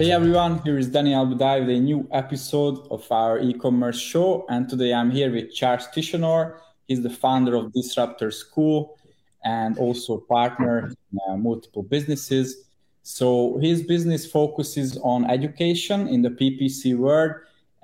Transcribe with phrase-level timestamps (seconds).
[0.00, 4.46] Hey everyone, here is Daniel Budai with a new episode of our e-commerce show.
[4.48, 6.54] And today I'm here with Charles Tichenor.
[6.88, 8.96] He's the founder of Disruptor School
[9.44, 12.64] and also partner in uh, multiple businesses.
[13.02, 17.32] So his business focuses on education in the PPC world,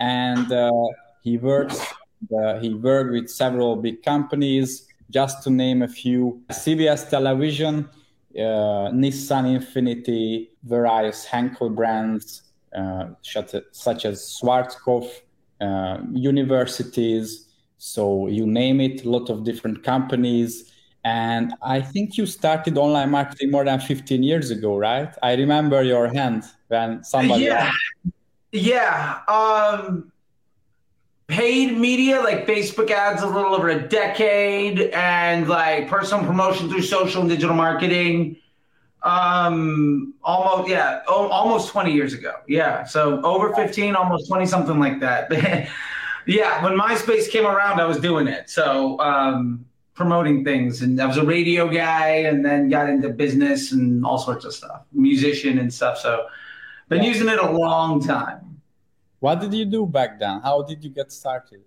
[0.00, 0.70] and uh,
[1.22, 1.78] he works.
[2.34, 7.90] Uh, he worked with several big companies, just to name a few: CBS Television,
[8.38, 12.42] uh, Nissan Infiniti, various Henkel brands,
[12.76, 15.08] uh, such as Schwarzkopf,
[15.60, 17.46] uh, universities.
[17.78, 20.72] So you name it, a lot of different companies.
[21.04, 25.14] And I think you started online marketing more than 15 years ago, right?
[25.22, 27.44] I remember your hand when somebody.
[27.44, 27.70] Yeah.
[28.52, 29.20] Yeah.
[29.28, 30.10] Um,
[31.28, 36.82] paid media like Facebook ads a little over a decade and like personal promotion through
[36.82, 38.36] social and digital marketing.
[39.02, 42.34] Um almost yeah oh, almost 20 years ago.
[42.46, 45.30] Yeah so over 15 almost 20 something like that.
[46.28, 48.50] Yeah when myspace came around i was doing it.
[48.50, 53.72] So um promoting things and i was a radio guy and then got into business
[53.72, 55.98] and all sorts of stuff musician and stuff.
[55.98, 56.26] So
[56.88, 58.45] been using it a long time
[59.26, 60.40] what did you do back then?
[60.40, 61.62] How did you get started?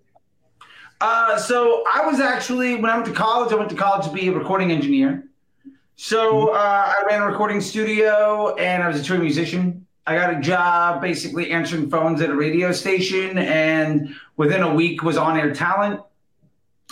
[0.98, 4.12] Uh, so I was actually when I went to college, I went to college to
[4.12, 5.24] be a recording engineer.
[5.96, 6.56] So mm-hmm.
[6.56, 9.86] uh, I ran a recording studio and I was a touring musician.
[10.06, 15.02] I got a job basically answering phones at a radio station, and within a week
[15.02, 16.00] was on air talent.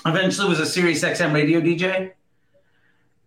[0.04, 2.12] Eventually, was a Sirius XM radio DJ.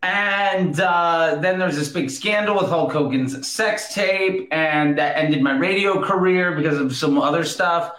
[0.03, 5.43] And uh, then there's this big scandal with Hulk Hogan's sex tape, and that ended
[5.43, 7.93] my radio career because of some other stuff.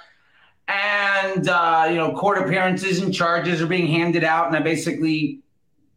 [0.66, 5.40] And uh, you know, court appearances and charges are being handed out, and I basically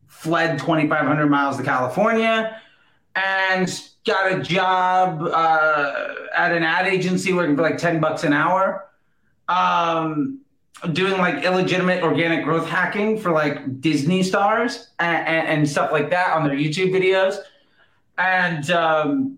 [0.07, 2.61] fled 2,500 miles to California
[3.15, 8.33] and got a job uh, at an ad agency working for like 10 bucks an
[8.33, 8.87] hour.
[9.47, 10.41] Um,
[10.93, 16.09] doing like illegitimate organic growth hacking for like Disney stars and, and, and stuff like
[16.09, 17.37] that on their YouTube videos.
[18.17, 19.37] And um,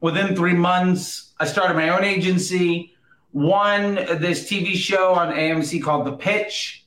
[0.00, 2.92] within three months, I started my own agency.
[3.32, 6.86] Won this TV show on AMC called The Pitch,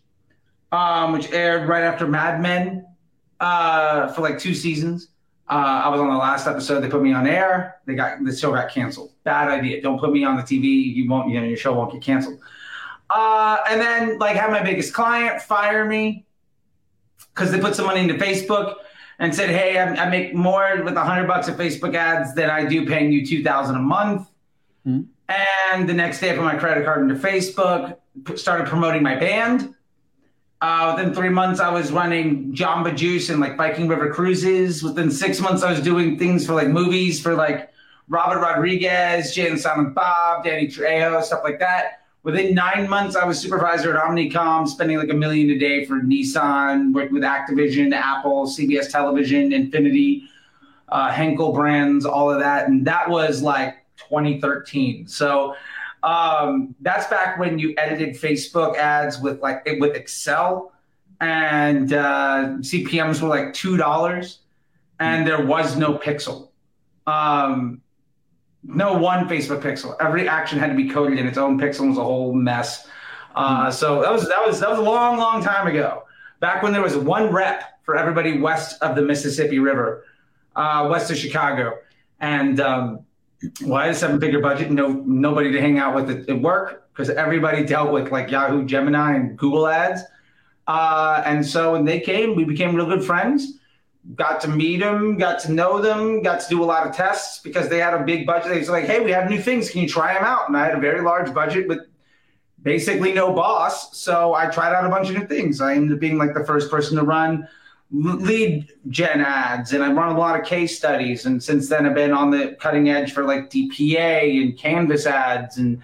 [0.72, 2.88] um, which aired right after Mad Men
[3.40, 5.10] uh, for like two seasons.
[5.50, 6.82] Uh, I was on the last episode.
[6.82, 7.78] They put me on air.
[7.86, 9.12] They got the show got canceled.
[9.24, 9.82] Bad idea.
[9.82, 10.96] Don't put me on the TV.
[10.96, 11.30] You won't.
[11.30, 12.40] You know your show won't get canceled.
[13.10, 16.26] Uh, and then like have my biggest client fire me
[17.34, 18.76] because they put some money into Facebook
[19.18, 22.50] and said, "Hey, I, I make more with a hundred bucks of Facebook ads than
[22.50, 24.30] I do paying you two thousand a month."
[24.86, 25.04] Mm-hmm.
[25.72, 27.98] And the next day, I put my credit card into Facebook,
[28.36, 29.76] started promoting my band.
[30.62, 34.84] Uh, within three months, I was running Jamba Juice and like Viking River cruises.
[34.84, 37.72] Within six months, I was doing things for like movies for like
[38.10, 42.02] Robert Rodriguez, Jay and Silent Bob, Danny Trejo, stuff like that.
[42.24, 46.02] Within nine months, I was supervisor at Omnicom, spending like a million a day for
[46.02, 50.24] Nissan, worked with Activision, Apple, CBS Television, Infiniti,
[50.90, 52.68] uh, Henkel brands, all of that.
[52.68, 55.08] And that was like 2013.
[55.08, 55.56] So
[56.04, 60.74] um, that's back when you edited Facebook ads with like with Excel,
[61.22, 64.40] and uh, CPMS were like two dollars,
[65.00, 66.50] and there was no pixel.
[67.06, 67.82] Um,
[68.64, 69.96] no one Facebook pixel.
[70.00, 71.86] Every action had to be coded in its own pixel.
[71.86, 72.88] It was a whole mess.
[73.36, 73.72] Uh, mm-hmm.
[73.72, 76.04] so that was that was that was a long, long time ago.
[76.40, 80.06] Back when there was one rep for everybody west of the Mississippi River,
[80.56, 81.78] uh, west of Chicago,
[82.20, 83.00] and um,
[83.66, 86.90] well, I had a seven-figure budget, no nobody to hang out with at, at work
[86.92, 90.02] because everybody dealt with like Yahoo, Gemini, and Google Ads.
[90.68, 93.59] Uh, and so when they came, we became real good friends
[94.16, 97.40] got to meet them, got to know them, got to do a lot of tests
[97.40, 98.50] because they had a big budget.
[98.52, 99.70] They was like, hey, we have new things.
[99.70, 100.48] Can you try them out?
[100.48, 101.80] And I had a very large budget with
[102.64, 103.96] basically no boss.
[103.98, 105.62] So I tried out a bunch of new things.
[105.62, 107.48] I ended up being like the first person to run
[107.92, 111.26] lead gen ads and I run a lot of case studies.
[111.26, 115.58] And since then I've been on the cutting edge for like DPA and canvas ads
[115.58, 115.82] and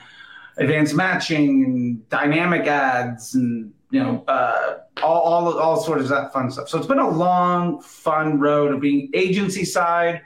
[0.57, 6.33] advanced matching and dynamic ads and you know, uh, all, all, all sorts of that
[6.33, 6.67] fun stuff.
[6.67, 10.23] So it's been a long, fun road of being agency side,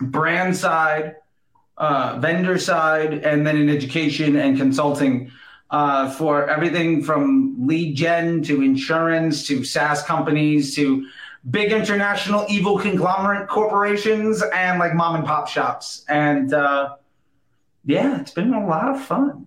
[0.00, 1.14] brand side,
[1.78, 5.30] uh, vendor side, and then in education and consulting
[5.70, 11.06] uh, for everything from lead gen to insurance to SaaS companies to
[11.48, 16.04] big international evil conglomerate corporations and like mom and pop shops.
[16.08, 16.96] And uh,
[17.84, 19.46] yeah, it's been a lot of fun.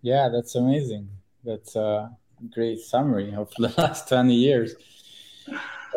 [0.00, 1.08] Yeah, that's amazing.
[1.44, 2.10] That's a
[2.52, 4.74] great summary of the last 20 years.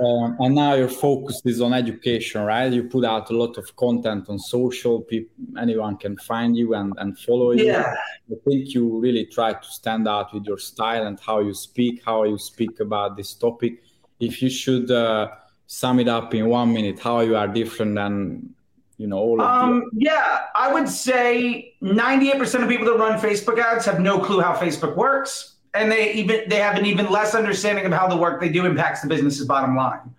[0.04, 2.72] Um, and now your focus is on education, right?
[2.72, 5.02] You put out a lot of content on social.
[5.02, 7.66] People, anyone can find you and, and follow you.
[7.66, 7.96] Yeah.
[8.30, 12.04] I think you really try to stand out with your style and how you speak,
[12.06, 13.82] how you speak about this topic.
[14.20, 15.30] If you should uh,
[15.66, 18.54] sum it up in one minute, how you are different than
[18.98, 23.60] you know all um, the- yeah i would say 98% of people that run facebook
[23.60, 27.36] ads have no clue how facebook works and they even they have an even less
[27.36, 30.14] understanding of how the work they do impacts the business's bottom line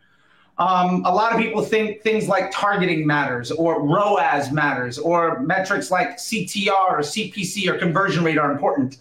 [0.58, 5.90] um, a lot of people think things like targeting matters or ROAS matters or metrics
[5.90, 8.98] like CTR or CPC or conversion rate are important.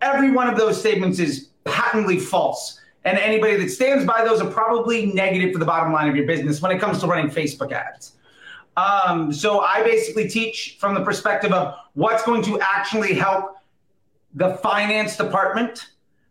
[0.00, 2.80] Every one of those statements is patently false.
[3.04, 6.26] And anybody that stands by those are probably negative for the bottom line of your
[6.26, 8.12] business when it comes to running Facebook ads.
[8.76, 13.56] Um, so I basically teach from the perspective of what's going to actually help
[14.34, 15.88] the finance department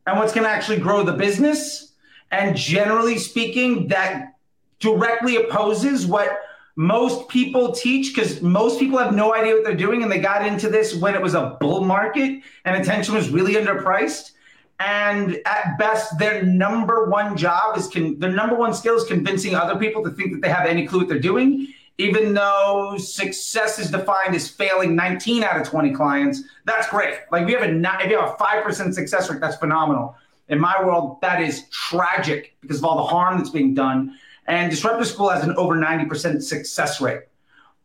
[0.07, 1.93] and what's going to actually grow the business.
[2.31, 4.35] And generally speaking, that
[4.79, 6.39] directly opposes what
[6.75, 10.01] most people teach because most people have no idea what they're doing.
[10.01, 13.53] And they got into this when it was a bull market and attention was really
[13.53, 14.31] underpriced.
[14.79, 19.53] And at best their number one job is con- their number one skill is convincing
[19.53, 21.71] other people to think that they have any clue what they're doing
[22.01, 27.19] even though success is defined as failing 19 out of 20 clients, that's great.
[27.31, 30.15] Like if you have a if you have a five percent success rate, that's phenomenal.
[30.49, 34.17] In my world, that is tragic because of all the harm that's being done.
[34.47, 37.21] And Disruptor School has an over 90% success rate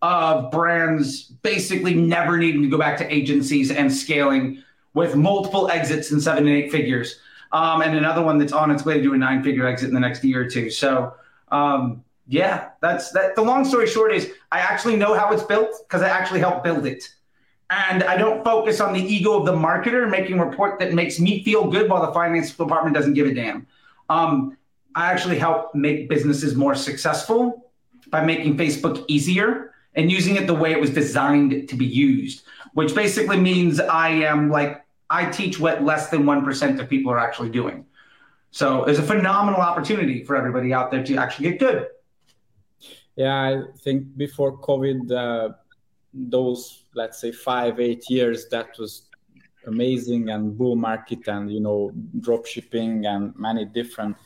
[0.01, 4.63] of brands basically never needing to go back to agencies and scaling
[4.95, 7.21] with multiple exits in seven and eight figures.
[7.53, 9.95] Um, and another one that's on its way to do a nine figure exit in
[9.95, 10.71] the next year or two.
[10.71, 11.15] So
[11.51, 13.37] um, yeah, that's that.
[13.37, 16.65] The long story short is I actually know how it's built because I actually helped
[16.65, 17.05] build it.
[17.71, 21.19] And I don't focus on the ego of the marketer making a report that makes
[21.19, 23.67] me feel good while the finance department doesn't give a damn.
[24.09, 24.57] Um,
[24.95, 27.71] I actually help make businesses more successful
[28.11, 32.43] by making Facebook easier and using it the way it was designed to be used,
[32.75, 37.19] which basically means I am like, I teach what less than 1% of people are
[37.19, 37.85] actually doing.
[38.51, 41.87] So it's a phenomenal opportunity for everybody out there to actually get good.
[43.17, 45.55] Yeah, I think before COVID, uh,
[46.13, 49.09] those let's say five, eight years, that was
[49.67, 51.91] amazing and bull market and you know
[52.21, 54.17] drop shipping and many different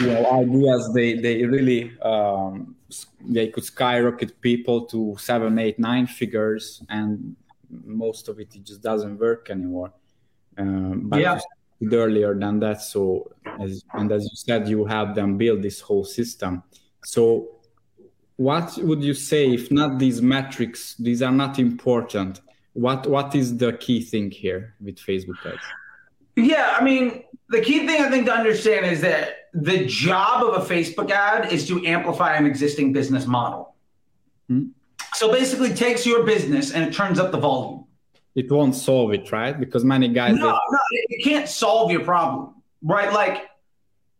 [0.00, 0.92] you know ideas.
[0.94, 2.76] They they really um,
[3.20, 7.36] they could skyrocket people to seven, eight, nine figures, and
[7.70, 9.92] most of it, it just doesn't work anymore.
[10.56, 11.38] Um, but yeah.
[11.92, 13.30] earlier than that, so
[13.60, 16.62] as, and as you said, you help them build this whole system.
[17.04, 17.57] So
[18.38, 22.40] what would you say if not these metrics these are not important?
[22.72, 25.66] What what is the key thing here with facebook ads?
[26.36, 30.62] Yeah i mean the key thing i think to understand is that the job of
[30.62, 33.74] a facebook ad is to amplify an existing business model.
[34.48, 34.68] Hmm?
[35.14, 37.86] so basically takes your business and it turns up the volume.
[38.36, 39.58] It won't solve it right?
[39.58, 43.12] Because many guys no, no it can't solve your problem right?
[43.12, 43.48] Like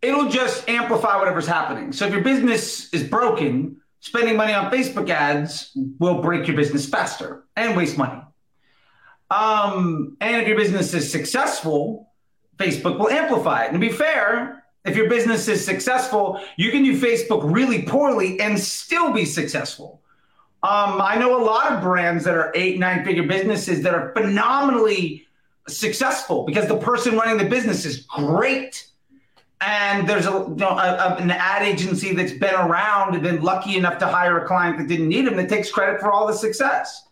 [0.02, 1.92] it'll just amplify whatever's happening.
[1.92, 6.88] So if your business is broken spending money on Facebook ads will break your business
[6.88, 8.20] faster and waste money.
[9.30, 12.10] Um, and if your business is successful,
[12.56, 13.72] Facebook will amplify it.
[13.72, 18.40] And to be fair, if your business is successful, you can do Facebook really poorly
[18.40, 20.00] and still be successful.
[20.62, 24.12] Um, I know a lot of brands that are eight, nine figure businesses that are
[24.12, 25.26] phenomenally
[25.68, 28.87] successful because the person running the business is great
[29.60, 33.76] and there's a, you know, a, an ad agency that's been around and been lucky
[33.76, 36.32] enough to hire a client that didn't need him that takes credit for all the
[36.32, 37.04] success.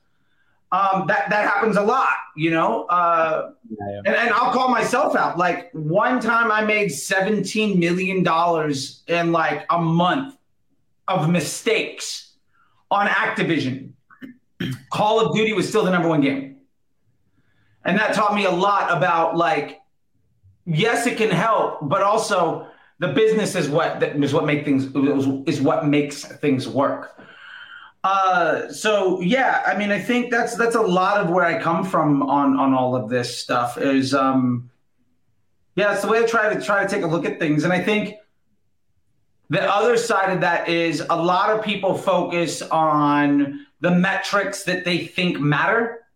[0.73, 2.87] Um, that that happens a lot, you know.
[2.87, 3.99] Uh, yeah, yeah.
[4.05, 5.39] And, and I'll call myself out.
[5.39, 10.37] Like one time, I made seventeen million dollars in like a month
[11.07, 12.33] of mistakes
[12.91, 13.93] on Activision.
[14.91, 16.57] Call of Duty was still the number one game,
[17.85, 19.81] and that taught me a lot about like
[20.67, 22.67] yes, it can help, but also
[22.99, 24.85] the business is what is what make things
[25.47, 27.21] is what makes things work.
[28.05, 31.85] Uh, so yeah, I mean, I think that's that's a lot of where I come
[31.85, 33.79] from on on all of this stuff.
[33.79, 34.71] Is um,
[35.77, 37.65] Yeah, it's the way I try to try to take a look at things.
[37.65, 38.15] And I think
[39.51, 44.85] the other side of that is a lot of people focus on the metrics that
[44.85, 46.07] they think matter,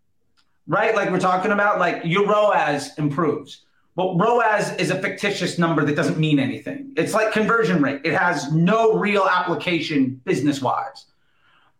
[0.66, 0.94] right?
[0.96, 3.66] Like we're talking about, like your ROAS improves.
[3.96, 6.92] But ROAS is a fictitious number that doesn't mean anything.
[6.96, 8.02] It's like conversion rate.
[8.04, 11.06] It has no real application business wise.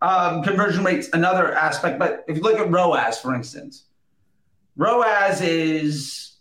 [0.02, 3.84] Um, conversion rate's another aspect, but if you look at ROAS, for instance,
[4.76, 6.36] ROAS is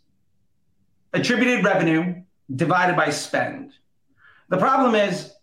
[1.14, 2.24] attributed revenue
[2.56, 3.74] divided by spend.
[4.50, 5.34] The problem is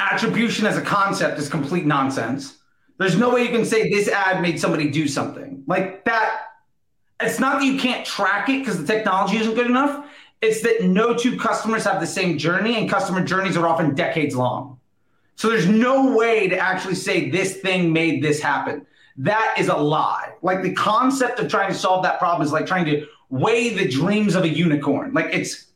[0.00, 2.58] attribution as a concept is complete nonsense.
[2.98, 5.62] There's no way you can say this ad made somebody do something.
[5.66, 6.40] Like that,
[7.20, 10.06] it's not that you can't track it because the technology isn't good enough.
[10.40, 14.36] It's that no two customers have the same journey, and customer journeys are often decades
[14.36, 14.78] long.
[15.34, 18.86] So there's no way to actually say this thing made this happen.
[19.16, 20.32] That is a lie.
[20.42, 23.88] Like the concept of trying to solve that problem is like trying to weigh the
[23.88, 25.12] dreams of a unicorn.
[25.12, 25.66] Like it's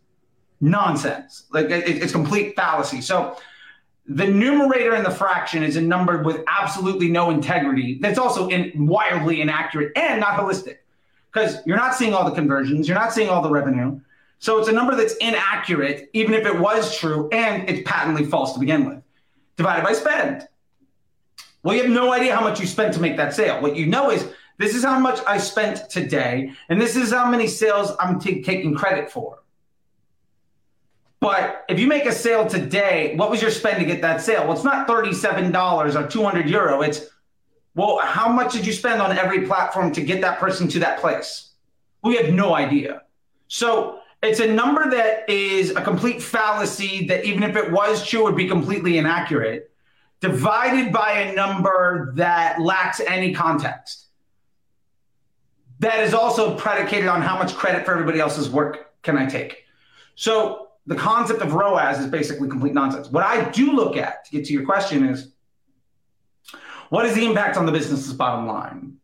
[0.61, 1.45] nonsense.
[1.53, 3.01] Like it's complete fallacy.
[3.01, 3.37] So
[4.07, 7.99] the numerator and the fraction is a number with absolutely no integrity.
[8.01, 10.79] That's also in, wildly inaccurate and not holistic
[11.33, 14.01] because you're not seeing all the conversions, you're not seeing all the revenue.
[14.39, 18.53] So it's a number that's inaccurate, even if it was true, and it's patently false
[18.55, 19.03] to begin with.
[19.57, 20.49] Divided by spend.
[21.63, 23.63] Well, you have no idea how much you spent to make that sale.
[23.63, 27.31] What you know is this is how much I spent today, and this is how
[27.31, 29.39] many sales I'm t- taking credit for.
[31.21, 34.43] But if you make a sale today, what was your spend to get that sale?
[34.43, 36.83] Well, it's not $37 or 200 euro.
[36.83, 37.07] It's,
[37.75, 41.01] well, how much did you spend on every platform to get that person to that
[41.01, 41.51] place?
[42.03, 43.03] We have no idea.
[43.49, 48.25] So it's a number that is a complete fallacy that even if it was true,
[48.25, 49.71] would be completely inaccurate,
[50.21, 54.07] divided by a number that lacks any context.
[55.81, 59.65] That is also predicated on how much credit for everybody else's work can I take.
[60.15, 63.09] So the concept of ROAS is basically complete nonsense.
[63.09, 65.33] What I do look at to get to your question is
[66.93, 68.99] what is the impact on the business's bottom line?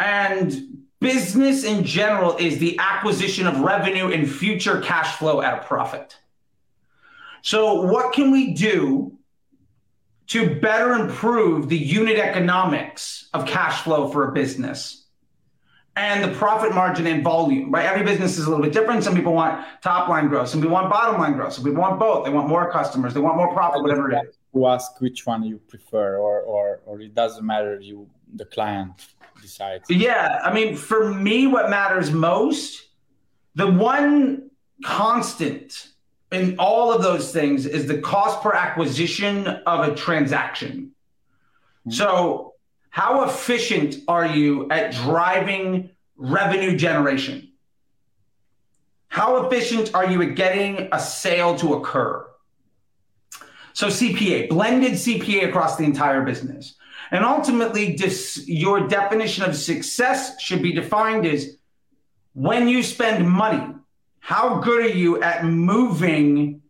[0.00, 5.64] And business in general is the acquisition of revenue and future cash flow at a
[5.64, 6.16] profit.
[7.42, 9.16] So, what can we do
[10.26, 15.05] to better improve the unit economics of cash flow for a business?
[15.96, 17.86] And the profit margin and volume, right?
[17.86, 19.02] Every business is a little bit different.
[19.02, 21.98] Some people want top line growth, some people want bottom line growth, some people want
[21.98, 22.24] both.
[22.24, 24.36] They want more customers, they want more profit, whatever it is.
[24.54, 27.80] To ask which one you prefer, or or or it doesn't matter.
[27.80, 28.92] You the client
[29.40, 29.90] decides.
[29.90, 32.88] Yeah, I mean, for me, what matters most,
[33.54, 34.50] the one
[34.84, 35.88] constant
[36.32, 40.92] in all of those things is the cost per acquisition of a transaction.
[41.80, 41.90] Mm-hmm.
[41.92, 42.55] So
[42.96, 47.52] how efficient are you at driving revenue generation?
[49.08, 52.26] How efficient are you at getting a sale to occur?
[53.74, 56.76] So, CPA, blended CPA across the entire business.
[57.10, 61.58] And ultimately, dis- your definition of success should be defined as
[62.32, 63.74] when you spend money,
[64.20, 66.62] how good are you at moving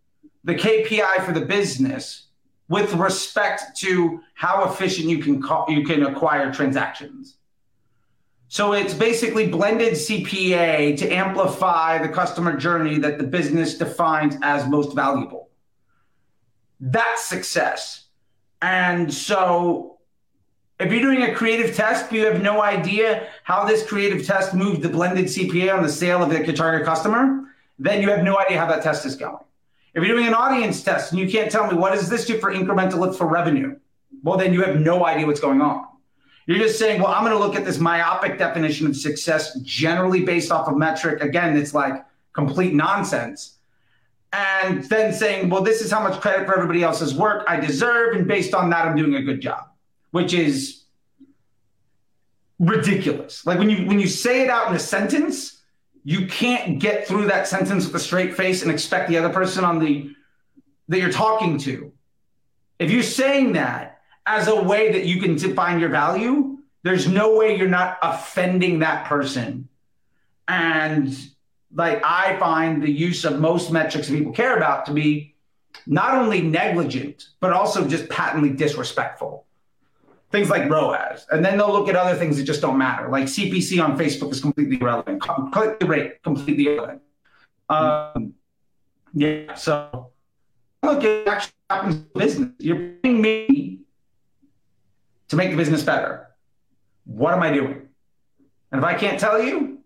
[0.42, 2.25] the KPI for the business
[2.68, 7.36] with respect to how efficient you can call, you can acquire transactions.
[8.48, 14.68] So it's basically blended CPA to amplify the customer journey that the business defines as
[14.68, 15.48] most valuable.
[16.78, 18.04] That's success.
[18.62, 19.98] And so
[20.78, 24.82] if you're doing a creative test, you have no idea how this creative test moved
[24.82, 27.44] the blended CPA on the sale of the target customer,
[27.78, 29.38] then you have no idea how that test is going.
[29.96, 32.38] If you're doing an audience test and you can't tell me what does this do
[32.38, 33.76] for incremental lift for revenue,
[34.22, 35.86] well, then you have no idea what's going on.
[36.46, 40.22] You're just saying, well, I'm going to look at this myopic definition of success generally
[40.22, 41.22] based off of metric.
[41.22, 43.56] Again, it's like complete nonsense.
[44.34, 48.16] And then saying, well, this is how much credit for everybody else's work I deserve.
[48.16, 49.64] And based on that, I'm doing a good job,
[50.10, 50.84] which is
[52.58, 53.46] ridiculous.
[53.46, 55.55] Like when you when you say it out in a sentence,
[56.08, 59.64] you can't get through that sentence with a straight face and expect the other person
[59.64, 60.14] on the
[60.86, 61.92] that you're talking to.
[62.78, 67.34] If you're saying that as a way that you can define your value, there's no
[67.34, 69.68] way you're not offending that person.
[70.46, 71.12] And
[71.74, 75.34] like I find the use of most metrics people care about to be
[75.88, 79.44] not only negligent, but also just patently disrespectful
[80.36, 81.26] things like ROAS.
[81.30, 83.08] And then they'll look at other things that just don't matter.
[83.08, 85.22] Like CPC on Facebook is completely irrelevant.
[85.52, 87.02] Click rate, completely irrelevant.
[87.68, 88.34] Um,
[89.14, 90.10] yeah, so
[90.82, 92.50] look, it actually happens in business.
[92.58, 93.80] You're paying me
[95.28, 96.28] to make the business better.
[97.04, 97.88] What am I doing?
[98.70, 99.78] And if I can't tell you,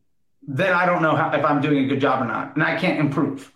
[0.47, 2.76] then I don't know how, if I'm doing a good job or not, and I
[2.76, 3.52] can't improve.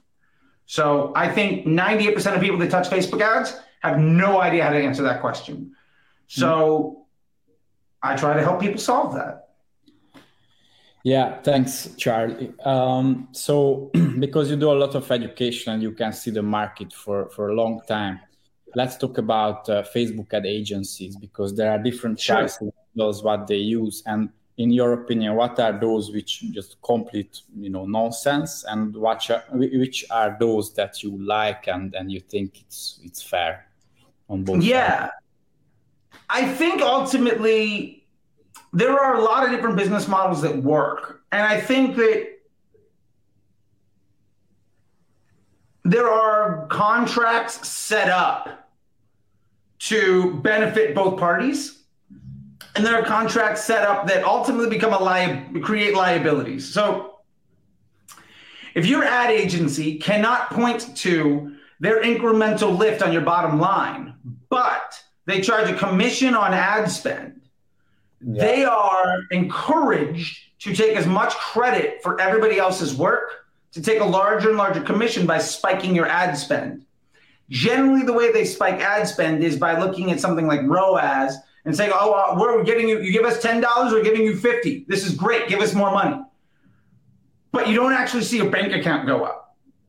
[0.66, 4.78] So I think 98% of people that touch Facebook ads have no idea how to
[4.78, 5.73] answer that question.
[6.26, 7.06] So
[8.02, 8.12] mm-hmm.
[8.12, 9.48] I try to help people solve that.
[11.04, 12.54] Yeah, thanks, Charlie.
[12.64, 16.94] Um, so, because you do a lot of education and you can see the market
[16.94, 18.20] for, for a long time,
[18.74, 22.48] let's talk about uh, Facebook ad agencies because there are different sure.
[22.94, 24.02] what they use.
[24.06, 29.28] And in your opinion, what are those which just complete, you know, nonsense, and what
[29.30, 33.66] are, which are those that you like and and you think it's it's fair
[34.28, 34.62] on both?
[34.62, 35.12] Yeah, sides?
[36.28, 38.06] I think ultimately
[38.72, 41.22] there are a lot of different business models that work.
[41.30, 42.28] And I think that
[45.84, 48.70] there are contracts set up
[49.78, 51.82] to benefit both parties.
[52.74, 56.72] And there are contracts set up that ultimately become a create liabilities.
[56.72, 57.20] So
[58.74, 64.14] if your ad agency cannot point to their incremental lift on your bottom line,
[64.48, 67.34] but they charge a commission on ad spend,
[68.26, 68.42] yeah.
[68.42, 74.04] They are encouraged to take as much credit for everybody else's work, to take a
[74.04, 76.86] larger and larger commission by spiking your ad spend.
[77.50, 81.76] Generally, the way they spike ad spend is by looking at something like ROAS and
[81.76, 83.00] saying, "Oh, uh, we're getting you.
[83.00, 84.86] You give us ten dollars, we're giving you fifty.
[84.88, 85.48] This is great.
[85.48, 86.22] Give us more money."
[87.52, 89.43] But you don't actually see a bank account go up.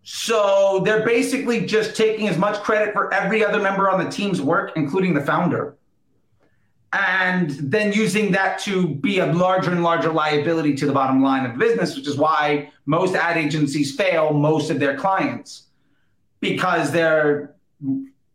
[0.07, 4.41] So they're basically just taking as much credit for every other member on the team's
[4.41, 5.75] work, including the founder
[6.95, 11.45] and then using that to be a larger and larger liability to the bottom line
[11.45, 15.63] of the business, which is why most ad agencies fail most of their clients
[16.39, 17.53] because they're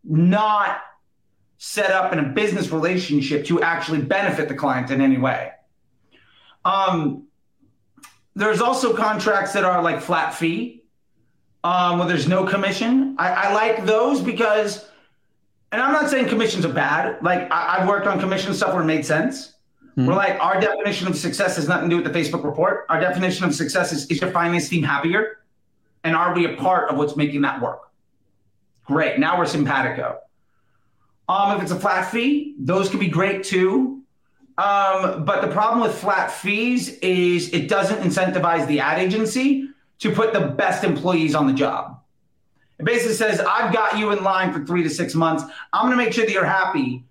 [0.03, 0.81] not
[1.57, 5.51] set up in a business relationship to actually benefit the client in any way.
[6.63, 7.27] Um,
[8.35, 10.80] there's also contracts that are like flat fee,
[11.63, 13.15] um, where there's no commission.
[13.19, 14.85] I, I like those because
[15.71, 17.23] and I'm not saying commissions are bad.
[17.23, 19.53] Like I, have worked on commission stuff where it made sense.
[19.91, 20.05] Mm-hmm.
[20.05, 22.85] We're like, our definition of success has nothing to do with the Facebook report.
[22.89, 25.39] Our definition of success is is your finance team happier?
[26.03, 27.91] And are we a part of what's making that work?
[28.85, 29.19] Great.
[29.19, 30.19] Now we're simpatico.
[31.29, 34.01] Um, if it's a flat fee, those can be great too.
[34.57, 39.69] Um, but the problem with flat fees is it doesn't incentivize the ad agency
[40.01, 41.99] to put the best employees on the job.
[42.79, 45.43] It basically says, I've got you in line for three to six months.
[45.71, 47.05] I'm going to make sure that you're happy.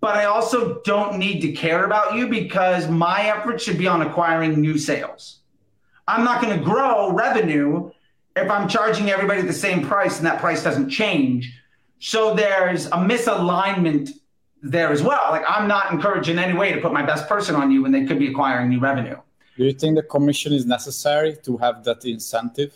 [0.00, 4.02] But I also don't need to care about you because my effort should be on
[4.02, 5.40] acquiring new sales.
[6.08, 7.90] I'm not going to grow revenue
[8.36, 11.52] if I'm charging everybody the same price and that price doesn't change.
[11.98, 14.10] So there's a misalignment
[14.62, 15.30] there as well.
[15.30, 17.92] Like I'm not encouraged in any way to put my best person on you when
[17.92, 19.16] they could be acquiring new revenue.
[19.56, 22.74] Do you think the commission is necessary to have that incentive?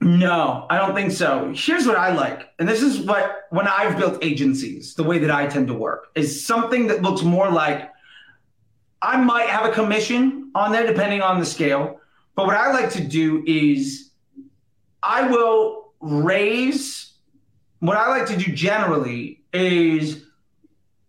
[0.00, 1.52] No, I don't think so.
[1.54, 2.50] Here's what I like.
[2.58, 6.08] And this is what, when I've built agencies, the way that I tend to work
[6.14, 7.90] is something that looks more like
[9.00, 12.00] I might have a commission on there depending on the scale.
[12.34, 14.10] But what I like to do is
[15.02, 17.12] I will raise,
[17.80, 20.24] what I like to do generally is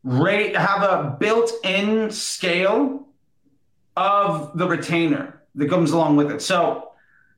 [0.04, 3.05] rate, have a built in scale
[3.96, 6.42] of the retainer that comes along with it.
[6.42, 6.92] So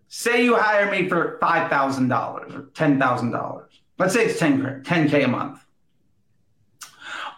[0.08, 3.64] say you hire me for $5,000 or $10,000.
[4.00, 5.64] Let's say it's 10, 10K a month.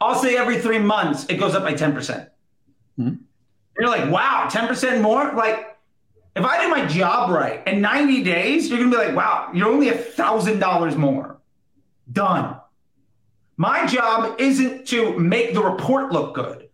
[0.02, 1.94] I'll say every three months it goes up by 10%.
[1.94, 2.30] percent
[2.98, 3.16] mm hmm
[3.78, 5.34] You're like, wow, 10% more?
[5.34, 5.78] Like,
[6.36, 9.70] if I do my job right in 90 days, you're gonna be like, wow, you're
[9.70, 11.40] only a $1,000 more.
[12.12, 12.60] Done.
[13.58, 16.69] My job isn't to make the report look good.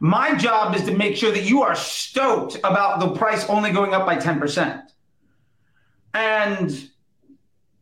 [0.00, 3.94] My job is to make sure that you are stoked about the price only going
[3.94, 4.82] up by 10%.
[6.14, 6.70] And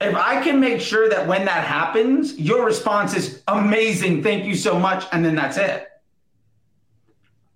[0.01, 4.55] if I can make sure that when that happens, your response is amazing, thank you
[4.55, 5.89] so much, and then that's it.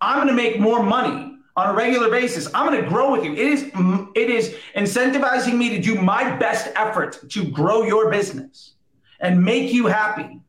[0.00, 2.48] I'm going to make more money on a regular basis.
[2.54, 3.32] I'm going to grow with you.
[3.32, 3.70] It is
[4.14, 8.74] it is incentivizing me to do my best effort to grow your business
[9.20, 10.40] and make you happy.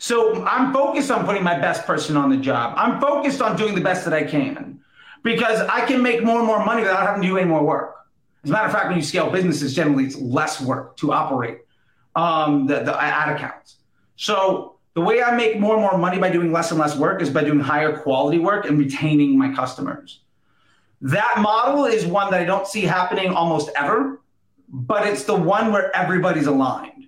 [0.00, 2.72] So I'm focused on putting my best person on the job.
[2.78, 4.80] I'm focused on doing the best that I can
[5.22, 7.96] because I can make more and more money without having to do any more work.
[8.42, 11.58] As a matter of fact, when you scale businesses, generally it's less work to operate
[12.16, 13.76] um, the, the ad accounts.
[14.16, 17.20] So the way I make more and more money by doing less and less work
[17.20, 20.20] is by doing higher quality work and retaining my customers.
[21.02, 24.22] That model is one that I don't see happening almost ever,
[24.66, 26.99] but it's the one where everybody's aligned.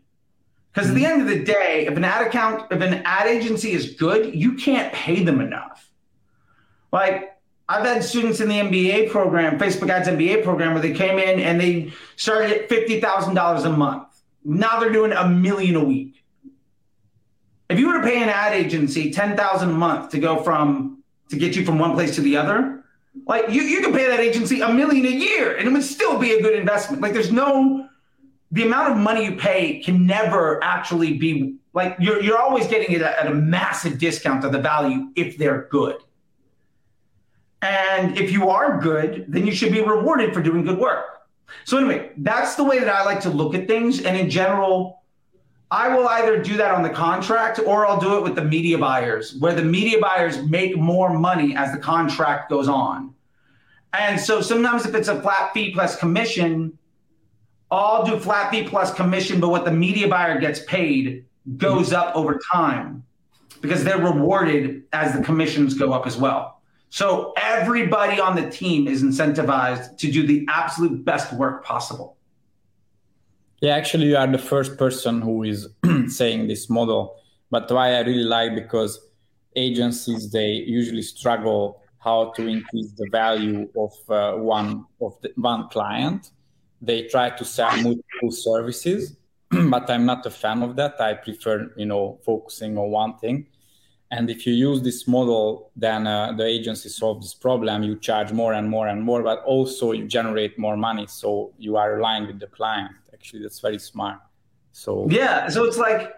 [0.72, 1.06] Because at the hmm.
[1.06, 4.54] end of the day, if an ad account, if an ad agency is good, you
[4.54, 5.90] can't pay them enough.
[6.92, 11.18] Like I've had students in the MBA program, Facebook Ads MBA program, where they came
[11.18, 14.08] in and they started at fifty thousand dollars a month.
[14.44, 16.24] Now they're doing a million a week.
[17.68, 21.02] If you were to pay an ad agency ten thousand a month to go from
[21.28, 22.84] to get you from one place to the other,
[23.26, 26.18] like you, you could pay that agency a million a year and it would still
[26.18, 27.02] be a good investment.
[27.02, 27.88] Like there's no
[28.52, 32.94] the amount of money you pay can never actually be like you're you're always getting
[32.94, 35.96] it at a massive discount of the value if they're good.
[37.62, 41.04] And if you are good, then you should be rewarded for doing good work.
[41.64, 44.02] So anyway, that's the way that I like to look at things.
[44.02, 45.02] And in general,
[45.70, 48.78] I will either do that on the contract or I'll do it with the media
[48.78, 53.14] buyers, where the media buyers make more money as the contract goes on.
[53.92, 56.76] And so sometimes if it's a flat fee plus commission,
[57.72, 61.24] I'll do flat fee plus commission, but what the media buyer gets paid
[61.56, 63.02] goes up over time
[63.62, 66.60] because they're rewarded as the commissions go up as well.
[66.90, 72.18] So everybody on the team is incentivized to do the absolute best work possible.
[73.62, 75.68] Yeah, actually, you are the first person who is
[76.08, 77.16] saying this model.
[77.50, 79.00] But why I really like because
[79.56, 85.68] agencies they usually struggle how to increase the value of uh, one of the, one
[85.68, 86.32] client.
[86.82, 89.16] They try to sell multiple services,
[89.50, 91.00] but I'm not a fan of that.
[91.00, 93.46] I prefer you know focusing on one thing.
[94.10, 97.82] And if you use this model, then uh, the agency solves this problem.
[97.82, 101.06] You charge more and more and more, but also you generate more money.
[101.06, 102.92] So you are aligned with the client
[103.22, 104.18] actually that's very smart
[104.72, 106.12] so yeah so it's like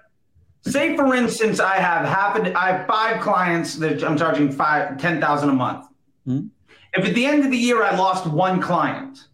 [0.63, 4.97] say for instance i have half a, i have five clients that i'm charging five
[4.97, 5.87] ten thousand a month
[6.25, 6.47] hmm?
[6.95, 9.29] if at the end of the year i lost one client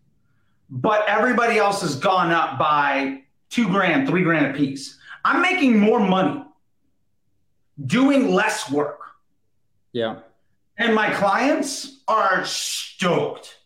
[0.70, 5.78] but everybody else has gone up by two grand three grand a piece i'm making
[5.78, 6.44] more money
[7.86, 9.00] doing less work.
[9.92, 10.20] Yeah.
[10.76, 13.58] And my clients are stoked.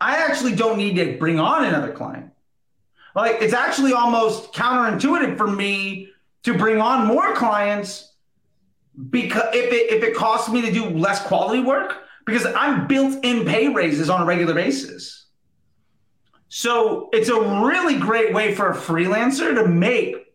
[0.00, 2.30] I actually don't need to bring on another client.
[3.14, 6.08] Like it's actually almost counterintuitive for me
[6.42, 8.12] to bring on more clients
[9.10, 13.24] because if it if it costs me to do less quality work because I'm built
[13.24, 15.23] in pay raises on a regular basis.
[16.56, 20.32] So it's a really great way for a freelancer to make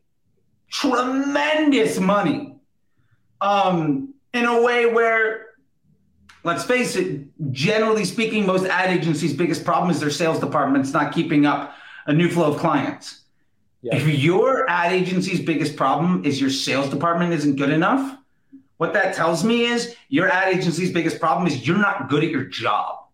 [0.70, 2.58] tremendous money
[3.40, 5.52] um, in a way where,
[6.44, 7.22] let's face it,
[7.54, 11.74] generally speaking, most ad agencies' biggest problem is their sales department's not keeping up
[12.06, 13.22] a new flow of clients.
[13.82, 13.96] Yeah.
[13.96, 18.18] If your ad agency's biggest problem is your sales department isn't good enough,
[18.76, 22.30] what that tells me is your ad agency's biggest problem is you're not good at
[22.30, 23.06] your job.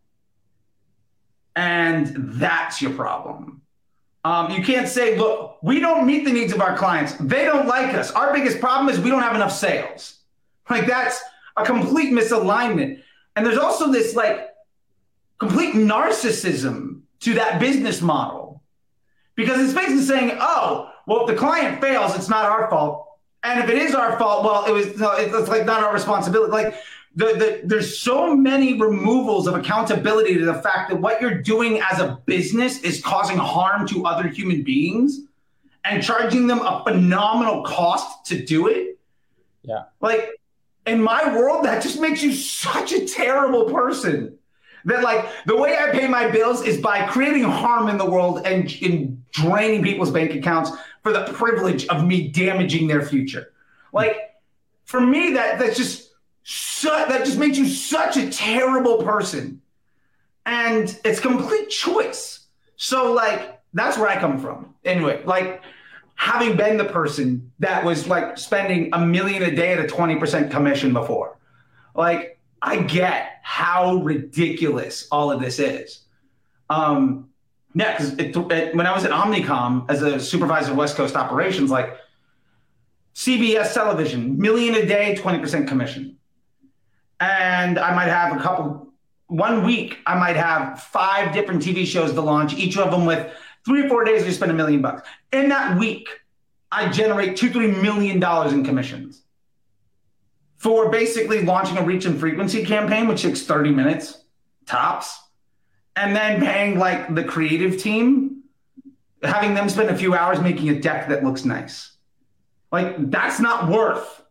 [1.55, 3.61] And that's your problem.
[4.23, 7.13] Um, you can't say, look, we don't meet the needs of our clients.
[7.19, 8.11] They don't like us.
[8.11, 10.19] Our biggest problem is we don't have enough sales.
[10.69, 11.21] Like that's
[11.55, 13.01] a complete misalignment.
[13.35, 14.49] And there's also this like
[15.37, 18.63] complete narcissism to that business model
[19.35, 23.05] because it's basically saying, oh, well, if the client fails, it's not our fault.
[23.43, 26.51] And if it is our fault, well, it was it's like not our responsibility.
[26.51, 26.75] Like
[27.15, 31.81] the, the, there's so many removals of accountability to the fact that what you're doing
[31.89, 35.21] as a business is causing harm to other human beings
[35.85, 38.99] and charging them a phenomenal cost to do it.
[39.63, 39.83] Yeah.
[40.01, 40.29] Like
[40.85, 44.37] in my world, that just makes you such a terrible person
[44.83, 48.45] that like the way I pay my bills is by creating harm in the world
[48.45, 53.53] and in draining people's bank accounts for the privilege of me damaging their future.
[53.93, 54.35] Like
[54.85, 56.04] for me, that that's just
[56.83, 59.61] that just makes you such a terrible person,
[60.45, 62.45] and it's complete choice.
[62.75, 64.75] So like that's where I come from.
[64.83, 65.61] Anyway, like
[66.15, 70.49] having been the person that was like spending a million a day at a 20%
[70.49, 71.37] commission before.
[71.93, 76.01] Like I get how ridiculous all of this is.
[76.69, 77.29] Um,
[77.73, 81.97] yeah, because when I was at Omnicom as a supervisor of West Coast operations, like
[83.13, 86.17] CBS television, million a day, 20% commission.
[87.19, 88.93] And I might have a couple,
[89.27, 93.33] one week, I might have five different TV shows to launch, each of them with
[93.65, 95.07] three or four days, we spend a million bucks.
[95.31, 96.07] In that week,
[96.71, 99.23] I generate two, three million dollars in commissions
[100.57, 104.23] for basically launching a reach and frequency campaign, which takes 30 minutes
[104.65, 105.19] tops,
[105.95, 108.43] and then paying like the creative team,
[109.23, 111.91] having them spend a few hours making a deck that looks nice.
[112.71, 114.23] Like that's not worth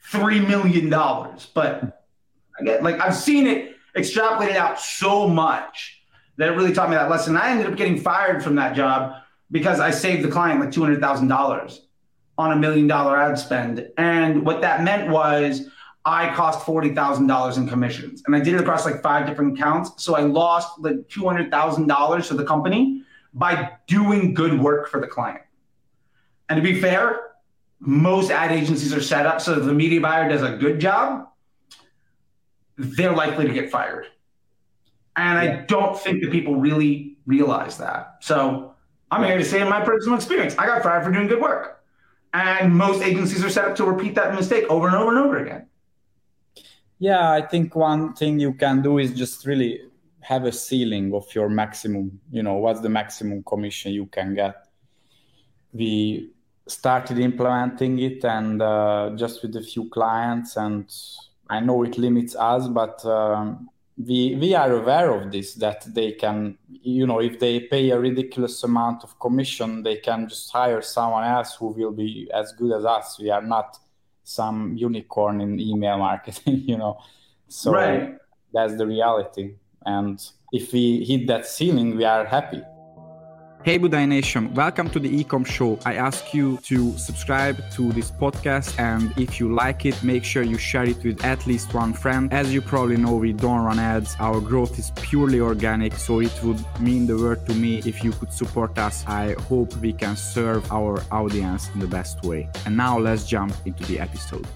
[0.00, 1.46] three million dollars.
[1.52, 2.05] But
[2.62, 6.02] like I've seen it extrapolated out so much
[6.36, 7.36] that it really taught me that lesson.
[7.36, 9.14] I ended up getting fired from that job
[9.50, 11.86] because I saved the client like two hundred thousand dollars
[12.38, 13.88] on a million dollar ad spend.
[13.96, 15.68] And what that meant was
[16.04, 19.58] I cost forty thousand dollars in commissions, and I did it across like five different
[19.58, 20.02] accounts.
[20.04, 23.02] So I lost like two hundred thousand dollars to the company
[23.34, 25.42] by doing good work for the client.
[26.48, 27.32] And to be fair,
[27.80, 31.28] most ad agencies are set up so the media buyer does a good job,
[32.76, 34.06] they're likely to get fired.
[35.16, 38.18] And I don't think that people really realize that.
[38.20, 38.74] So
[39.10, 41.82] I'm here to say in my personal experience, I got fired for doing good work.
[42.34, 45.38] And most agencies are set up to repeat that mistake over and over and over
[45.38, 45.66] again.
[46.98, 49.80] Yeah, I think one thing you can do is just really
[50.20, 54.66] have a ceiling of your maximum, you know, what's the maximum commission you can get.
[55.72, 56.30] We
[56.66, 60.92] started implementing it and uh, just with a few clients and
[61.48, 66.12] I know it limits us, but um, we we are aware of this that they
[66.12, 70.82] can you know if they pay a ridiculous amount of commission they can just hire
[70.82, 73.18] someone else who will be as good as us.
[73.18, 73.78] We are not
[74.24, 76.98] some unicorn in email marketing you know.
[77.48, 78.16] So right.
[78.52, 79.54] that's the reality.
[79.84, 80.20] And
[80.52, 82.62] if we hit that ceiling we are happy
[83.66, 85.76] Hey Budai Nation, welcome to the Ecom Show.
[85.84, 90.44] I ask you to subscribe to this podcast and if you like it, make sure
[90.44, 92.32] you share it with at least one friend.
[92.32, 94.14] As you probably know, we don't run ads.
[94.20, 98.12] Our growth is purely organic, so it would mean the world to me if you
[98.12, 99.04] could support us.
[99.08, 102.48] I hope we can serve our audience in the best way.
[102.66, 104.46] And now let's jump into the episode.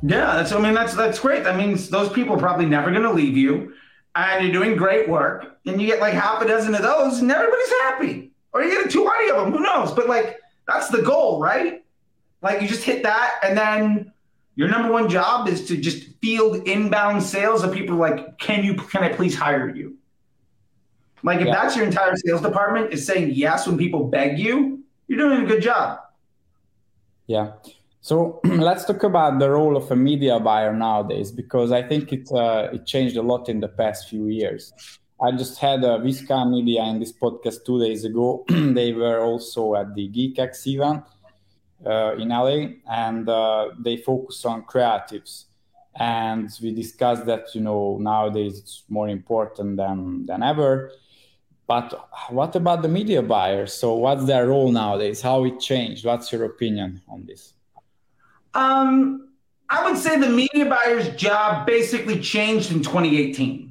[0.00, 1.42] Yeah, that's I mean that's that's great.
[1.42, 3.74] That means those people are probably never going to leave you
[4.14, 7.32] and you're doing great work and you get like half a dozen of those and
[7.32, 9.52] everybody's happy or you get 200 of them.
[9.54, 9.92] Who knows?
[9.92, 11.84] But like that's the goal, right?
[12.42, 14.12] Like you just hit that, and then
[14.54, 18.74] your number one job is to just field inbound sales of people like, can you
[18.74, 19.96] can I please hire you?
[21.22, 21.54] Like if yeah.
[21.54, 25.46] that's your entire sales department is saying yes when people beg you, you're doing a
[25.46, 26.00] good job.
[27.26, 27.52] Yeah.
[28.00, 32.30] So let's talk about the role of a media buyer nowadays because I think it
[32.32, 34.72] uh, it changed a lot in the past few years.
[35.22, 38.44] I just had a Visca Media in this podcast two days ago.
[38.48, 41.04] they were also at the GeekX event
[41.84, 45.44] uh, in LA, and uh, they focus on creatives.
[45.98, 50.92] And we discussed that you know nowadays it's more important than than ever.
[51.66, 53.74] But what about the media buyers?
[53.74, 55.20] So what's their role nowadays?
[55.20, 56.04] How it changed?
[56.04, 57.52] What's your opinion on this?
[58.54, 59.28] Um,
[59.68, 63.69] I would say the media buyer's job basically changed in 2018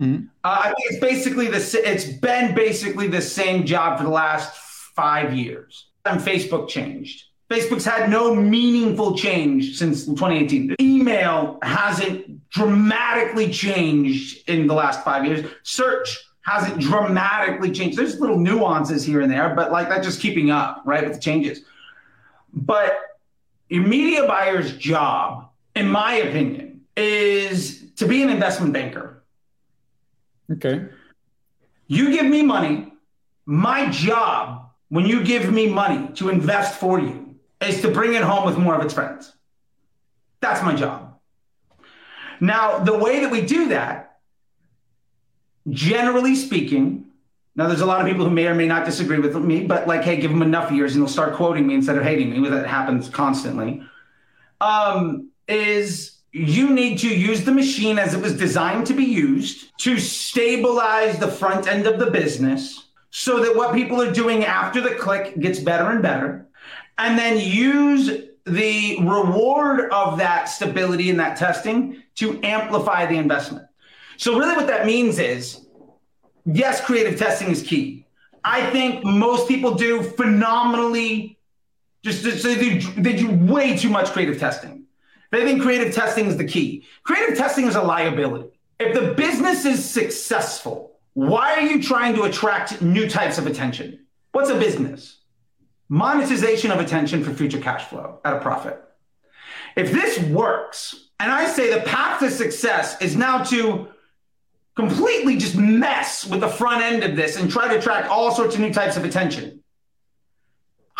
[0.00, 0.26] Mm-hmm.
[0.44, 4.56] Uh, I think it's basically the it's been basically the same job for the last
[4.96, 5.86] five years.
[6.06, 7.24] And Facebook changed.
[7.50, 10.76] Facebook's had no meaningful change since 2018.
[10.80, 15.44] Email hasn't dramatically changed in the last five years.
[15.64, 17.98] Search hasn't dramatically changed.
[17.98, 21.20] There's little nuances here and there, but like that's just keeping up, right, with the
[21.20, 21.62] changes.
[22.54, 22.98] But
[23.68, 29.19] your media buyer's job, in my opinion, is to be an investment banker
[30.52, 30.86] Okay.
[31.86, 32.92] You give me money.
[33.46, 38.22] My job, when you give me money to invest for you, is to bring it
[38.22, 39.32] home with more of its friends.
[40.40, 41.18] That's my job.
[42.40, 44.18] Now, the way that we do that,
[45.68, 47.06] generally speaking,
[47.54, 49.86] now there's a lot of people who may or may not disagree with me, but
[49.86, 52.48] like, hey, give them enough years and they'll start quoting me instead of hating me.
[52.48, 53.82] That happens constantly.
[54.60, 59.76] Um, is you need to use the machine as it was designed to be used
[59.78, 64.80] to stabilize the front end of the business so that what people are doing after
[64.80, 66.46] the click gets better and better.
[66.98, 68.10] And then use
[68.44, 73.66] the reward of that stability and that testing to amplify the investment.
[74.16, 75.66] So, really, what that means is
[76.44, 78.06] yes, creative testing is key.
[78.44, 81.38] I think most people do phenomenally,
[82.02, 84.79] just, they, they do way too much creative testing.
[85.30, 86.84] They think creative testing is the key.
[87.04, 88.50] Creative testing is a liability.
[88.78, 94.06] If the business is successful, why are you trying to attract new types of attention?
[94.32, 95.18] What's a business?
[95.88, 98.82] Monetization of attention for future cash flow at a profit.
[99.76, 103.88] If this works, and I say the path to success is now to
[104.76, 108.54] completely just mess with the front end of this and try to attract all sorts
[108.54, 109.59] of new types of attention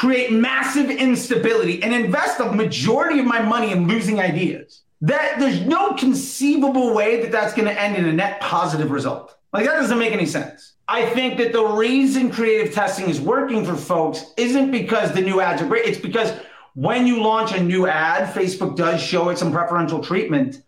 [0.01, 4.81] create massive instability, and invest the majority of my money in losing ideas.
[5.03, 9.37] That there's no conceivable way that that's going to end in a net positive result.
[9.53, 10.73] Like that doesn't make any sense.
[10.89, 15.43] I think that the reason creative testing is working for folks isn't because the new
[15.43, 15.85] ads are great.
[15.85, 16.33] It's because
[16.75, 20.63] when you launch a new ad, Facebook does show it some preferential treatment.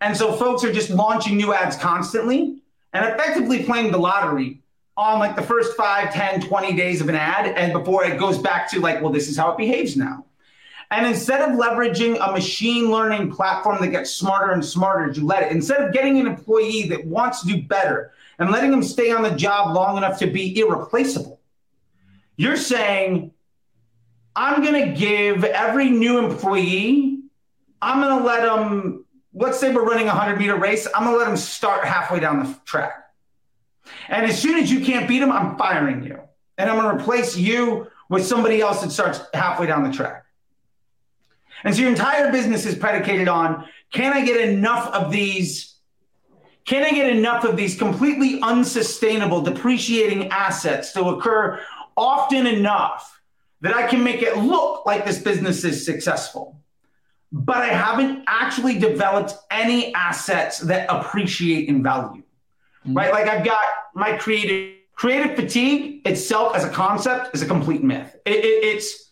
[0.00, 2.56] And so folks are just launching new ads constantly
[2.92, 4.61] and effectively playing the lottery
[4.96, 8.38] on like the first 5, 10, 20 days of an ad and before it goes
[8.38, 10.24] back to like, well, this is how it behaves now.
[10.90, 15.24] And instead of leveraging a machine learning platform that gets smarter and smarter as you
[15.24, 18.82] let it, instead of getting an employee that wants to do better and letting them
[18.82, 21.40] stay on the job long enough to be irreplaceable,
[22.36, 23.32] you're saying,
[24.36, 27.20] I'm going to give every new employee,
[27.80, 31.14] I'm going to let them, let's say we're running a 100 meter race, I'm going
[31.14, 33.01] to let them start halfway down the track.
[34.08, 36.20] And as soon as you can't beat them, I'm firing you.
[36.58, 40.24] And I'm going to replace you with somebody else that starts halfway down the track.
[41.64, 45.76] And so your entire business is predicated on can I get enough of these?
[46.64, 51.60] Can I get enough of these completely unsustainable depreciating assets to occur
[51.96, 53.20] often enough
[53.60, 56.60] that I can make it look like this business is successful?
[57.32, 62.22] But I haven't actually developed any assets that appreciate in value,
[62.86, 62.96] mm-hmm.
[62.96, 63.12] right?
[63.12, 63.60] Like I've got
[63.94, 68.14] my creative creative fatigue itself as a concept is a complete myth.
[68.24, 69.10] It, it, it's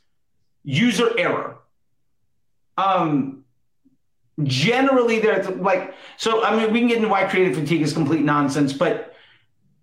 [0.63, 1.59] user error.
[2.77, 3.45] Um,
[4.43, 6.45] generally, there's like so.
[6.45, 9.15] I mean, we can get into why creative fatigue is complete nonsense, but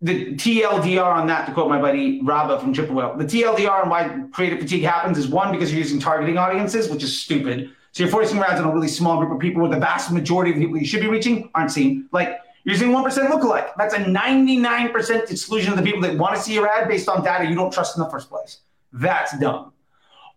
[0.02, 3.90] the TLDR on that, to quote my buddy Rabah from Triple Whale, the TLDR on
[3.90, 7.72] why creative fatigue happens is one because you're using targeting audiences, which is stupid.
[7.94, 10.52] So you're forcing around on a really small group of people where the vast majority
[10.52, 12.08] of people you should be reaching aren't seen.
[12.12, 13.72] Like using 1% lookalike.
[13.78, 17.24] That's a 99% exclusion of the people that want to see your ad based on
[17.24, 18.60] data you don't trust in the first place.
[18.92, 19.72] That's dumb.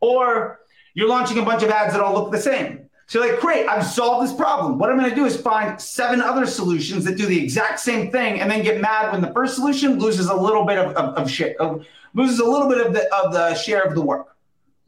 [0.01, 0.61] Or
[0.95, 2.89] you're launching a bunch of ads that all look the same.
[3.09, 4.79] So you're like, great, I've solved this problem.
[4.79, 8.13] What I'm going to do is find seven other solutions that do the exact same
[8.13, 11.17] thing and then get mad when the first solution loses a little bit of, of,
[11.17, 14.37] of shit, of, loses a little bit of the, of the share of the work.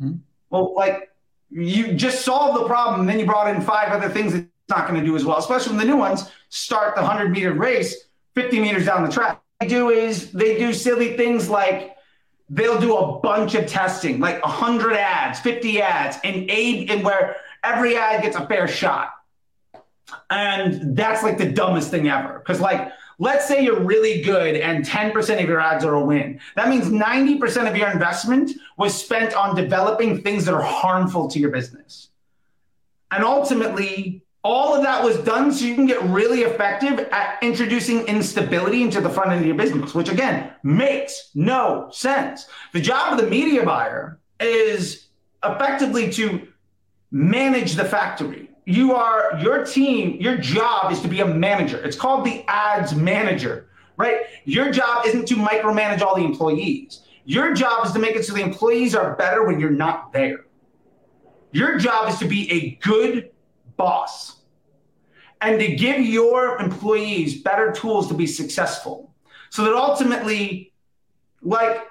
[0.00, 0.18] Mm-hmm.
[0.50, 1.10] Well, like
[1.50, 4.88] you just solved the problem, and then you brought in five other things that not
[4.88, 8.08] going to do as well, especially when the new ones start the 100 meter race
[8.34, 9.40] 50 meters down the track.
[9.60, 11.96] They do is they do silly things like
[12.48, 17.36] they'll do a bunch of testing, like 100 ads, 50 ads, and aid in where
[17.62, 19.10] every ad gets a fair shot.
[20.30, 22.38] And that's like the dumbest thing ever.
[22.38, 26.40] Because, like, let's say you're really good and 10% of your ads are a win.
[26.56, 31.38] That means 90% of your investment was spent on developing things that are harmful to
[31.38, 32.08] your business.
[33.10, 38.06] And ultimately, all of that was done so you can get really effective at introducing
[38.06, 42.46] instability into the front end of your business, which again makes no sense.
[42.72, 45.08] The job of the media buyer is
[45.44, 46.48] effectively to
[47.12, 48.50] manage the factory.
[48.64, 51.82] You are your team, your job is to be a manager.
[51.84, 54.22] It's called the ads manager, right?
[54.44, 57.02] Your job isn't to micromanage all the employees.
[57.24, 60.46] Your job is to make it so the employees are better when you're not there.
[61.52, 63.31] Your job is to be a good
[63.82, 64.36] boss
[65.40, 69.12] and to give your employees better tools to be successful.
[69.50, 70.72] So that ultimately
[71.42, 71.82] like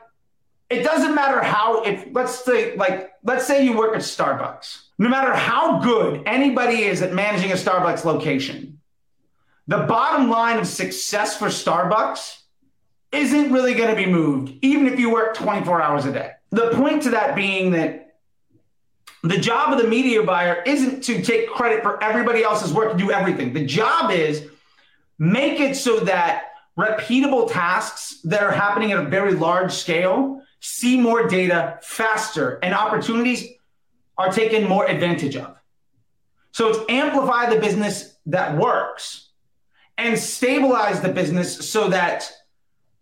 [0.69, 4.87] it doesn't matter how if let's say like let's say you work at starbucks.
[4.97, 8.79] No matter how good anybody is at managing a starbucks location
[9.71, 12.39] the bottom line of success for starbucks
[13.13, 16.31] isn't really going to be moved even if you work 24 hours a day.
[16.49, 18.10] The point to that being that
[19.23, 22.99] the job of the media buyer isn't to take credit for everybody else's work and
[22.99, 23.53] do everything.
[23.53, 24.47] The job is
[25.19, 26.45] make it so that
[26.77, 32.73] repeatable tasks that are happening at a very large scale see more data faster and
[32.73, 33.47] opportunities
[34.17, 35.55] are taken more advantage of.
[36.51, 39.29] So it's amplify the business that works
[39.97, 42.31] and stabilize the business so that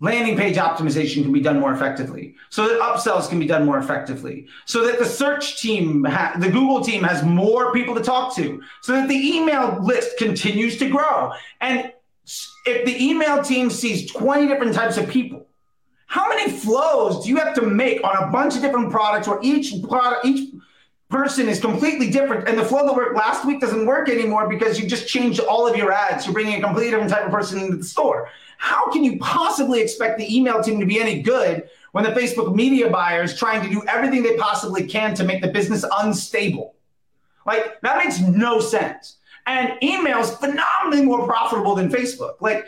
[0.02, 2.36] landing page optimization can be done more effectively.
[2.50, 4.48] So that upsells can be done more effectively.
[4.66, 8.62] So that the search team ha- the google team has more people to talk to.
[8.82, 11.32] So that the email list continues to grow.
[11.60, 11.92] And
[12.66, 15.48] if the email team sees 20 different types of people
[16.10, 19.38] how many flows do you have to make on a bunch of different products where
[19.44, 20.56] each product each
[21.08, 22.50] person is completely different?
[22.50, 25.68] And the flow that worked last week doesn't work anymore because you just changed all
[25.68, 26.26] of your ads.
[26.26, 28.28] You're bringing a completely different type of person into the store
[28.60, 32.54] how can you possibly expect the email team to be any good when the Facebook
[32.54, 36.76] media buyer is trying to do everything they possibly can to make the business unstable?
[37.46, 39.16] Like, that makes no sense.
[39.48, 42.42] And email is phenomenally more profitable than Facebook.
[42.42, 42.66] Like,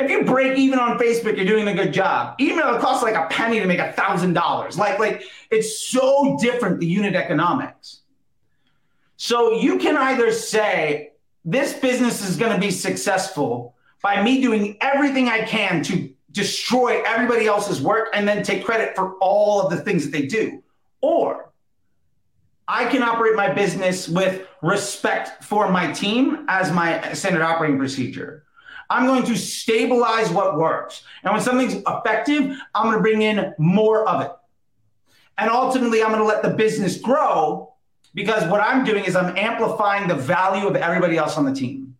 [0.00, 2.34] if you break even on Facebook, you're doing a good job.
[2.40, 4.76] Email costs like a penny to make a thousand dollars.
[4.76, 8.00] Like, like it's so different the unit economics.
[9.16, 11.12] So you can either say
[11.44, 13.75] this business is going to be successful
[14.06, 18.94] by me doing everything I can to destroy everybody else's work and then take credit
[18.94, 20.62] for all of the things that they do.
[21.00, 21.50] Or
[22.68, 28.44] I can operate my business with respect for my team as my standard operating procedure.
[28.88, 31.02] I'm going to stabilize what works.
[31.24, 34.30] And when something's effective, I'm going to bring in more of it.
[35.36, 37.74] And ultimately, I'm going to let the business grow
[38.14, 41.95] because what I'm doing is I'm amplifying the value of everybody else on the team.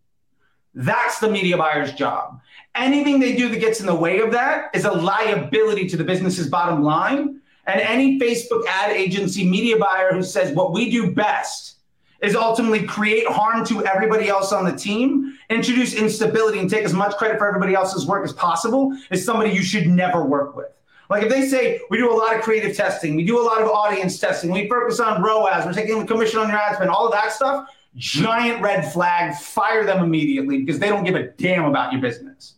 [0.77, 2.39] That's the media buyer's job.
[2.75, 6.05] Anything they do that gets in the way of that is a liability to the
[6.05, 7.41] business's bottom line.
[7.67, 11.79] And any Facebook ad agency media buyer who says what we do best
[12.23, 16.93] is ultimately create harm to everybody else on the team, introduce instability, and take as
[16.93, 20.69] much credit for everybody else's work as possible is somebody you should never work with.
[21.09, 23.63] Like if they say we do a lot of creative testing, we do a lot
[23.63, 26.91] of audience testing, we focus on ROAS, we're taking the commission on your ad spend,
[26.91, 31.29] all of that stuff, giant red flag, fire them immediately because they don't give a
[31.29, 32.55] damn about your business.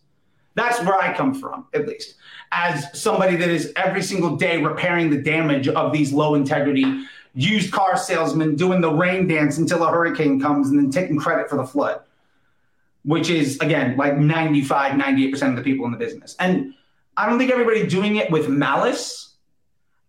[0.55, 2.15] That's where I come from, at least,
[2.51, 7.71] as somebody that is every single day repairing the damage of these low integrity used
[7.71, 11.55] car salesmen doing the rain dance until a hurricane comes and then taking credit for
[11.55, 12.01] the flood,
[13.03, 16.35] which is, again, like 95, 98% of the people in the business.
[16.39, 16.73] And
[17.15, 19.35] I don't think everybody doing it with malice.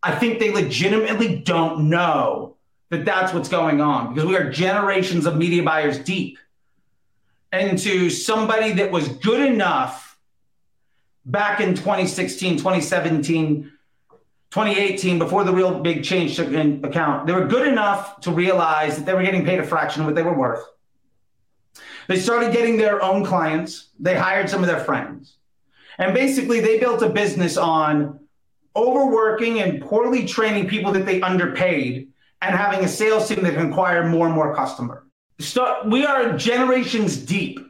[0.02, 2.56] I think they legitimately don't know
[2.90, 6.38] that that's what's going on because we are generations of media buyers deep
[7.52, 10.18] into somebody that was good enough
[11.24, 13.72] back in 2016, 2017,
[14.50, 17.26] 2018, before the real big change took in account.
[17.26, 20.14] They were good enough to realize that they were getting paid a fraction of what
[20.14, 20.64] they were worth.
[22.08, 23.90] They started getting their own clients.
[24.00, 25.36] They hired some of their friends.
[25.98, 28.18] And basically, they built a business on
[28.74, 32.09] overworking and poorly training people that they underpaid
[32.42, 35.04] and having a sales team that can acquire more and more customer.
[35.38, 37.60] So we are generations deep.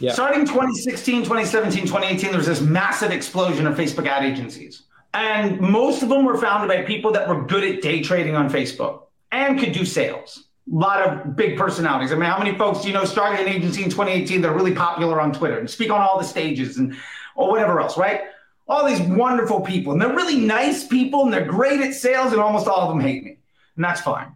[0.00, 0.12] Yeah.
[0.12, 4.84] Starting 2016, 2017, 2018, there was this massive explosion of Facebook ad agencies.
[5.14, 8.48] And most of them were founded by people that were good at day trading on
[8.48, 10.44] Facebook and could do sales.
[10.70, 12.12] A lot of big personalities.
[12.12, 14.54] I mean, how many folks do you know started an agency in 2018 that are
[14.54, 16.94] really popular on Twitter and speak on all the stages and
[17.34, 18.22] or whatever else, right?
[18.68, 22.40] All these wonderful people, and they're really nice people, and they're great at sales, and
[22.40, 23.37] almost all of them hate me,
[23.78, 24.34] and that's fine.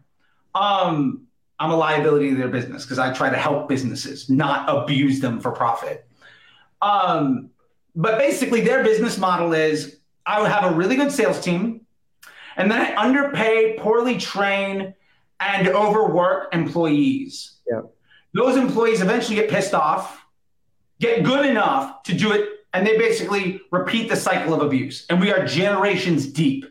[0.55, 1.27] Um,
[1.59, 5.41] I'm a liability to their business because I try to help businesses, not abuse them
[5.41, 6.07] for profit.
[6.81, 7.51] Um,
[7.97, 11.81] but basically, their business model is I would have a really good sales team,
[12.57, 14.95] and then I underpay, poorly train,
[15.41, 17.57] and overwork employees.
[17.69, 17.81] Yeah.
[18.33, 20.25] Those employees eventually get pissed off,
[21.01, 25.05] get good enough to do it and they basically repeat the cycle of abuse.
[25.11, 26.65] And we are generations deep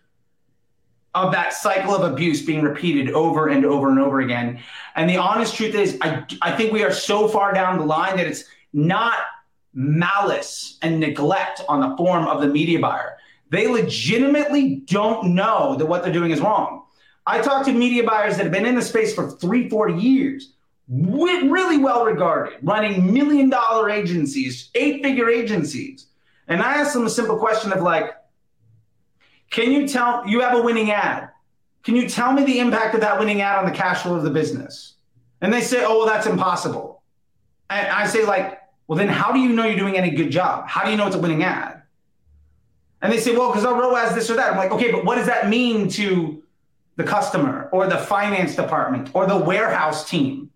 [1.13, 4.61] of that cycle of abuse being repeated over and over and over again.
[4.95, 8.17] And the honest truth is, I, I think we are so far down the line
[8.17, 9.17] that it's not
[9.73, 13.17] malice and neglect on the form of the media buyer.
[13.49, 16.83] They legitimately don't know that what they're doing is wrong.
[17.25, 20.53] I talk to media buyers that have been in the space for three, four years
[20.89, 26.07] really well regarded, running million dollar agencies, eight figure agencies.
[26.47, 28.13] And I asked them a simple question of like,
[29.51, 31.29] can you tell you have a winning ad?
[31.83, 34.23] Can you tell me the impact of that winning ad on the cash flow of
[34.23, 34.95] the business?
[35.41, 37.01] And they say, oh, well, that's impossible.
[37.69, 40.67] And I say, like, well, then how do you know you're doing any good job?
[40.67, 41.81] How do you know it's a winning ad?
[43.01, 44.51] And they say, well, because our ROAS this or that.
[44.51, 46.43] I'm like, okay, but what does that mean to
[46.97, 50.51] the customer or the finance department or the warehouse team?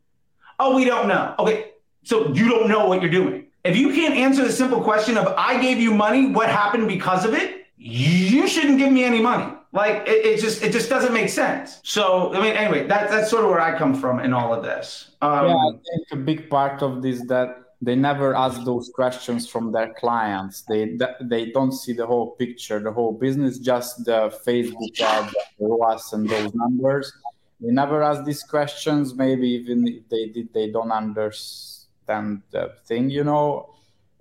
[0.60, 1.34] Oh, we don't know.
[1.40, 1.72] Okay,
[2.04, 3.48] so you don't know what you're doing.
[3.64, 7.26] If you can't answer the simple question of I gave you money, what happened because
[7.26, 7.65] of it?
[7.88, 9.54] You shouldn't give me any money.
[9.72, 11.80] Like it, it just it just doesn't make sense.
[11.84, 14.64] So I mean, anyway, that, that's sort of where I come from in all of
[14.64, 15.12] this.
[15.22, 17.50] Um, yeah, I think a big part of this that
[17.82, 20.64] they never ask those questions from their clients.
[20.64, 25.68] They they don't see the whole picture, the whole business, just the Facebook ad, the
[25.68, 27.14] ROAS, and those numbers
[27.62, 29.16] they never ask these questions.
[29.16, 33.74] Maybe even if they did, they don't understand the thing, you know.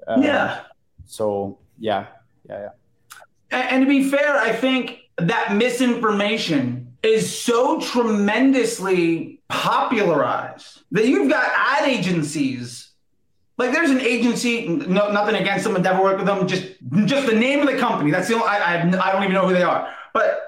[0.06, 0.60] Uh, yeah.
[1.06, 2.06] So yeah,
[2.48, 2.68] yeah, yeah.
[3.54, 11.46] And, to be fair, I think that misinformation is so tremendously popularized that you've got
[11.54, 12.84] ad agencies
[13.56, 16.46] like there's an agency, no, nothing against them, and never worked with them.
[16.48, 16.72] Just,
[17.04, 18.10] just the name of the company.
[18.10, 18.48] That's the only.
[18.48, 19.92] I, I, I don't even know who they are.
[20.12, 20.43] But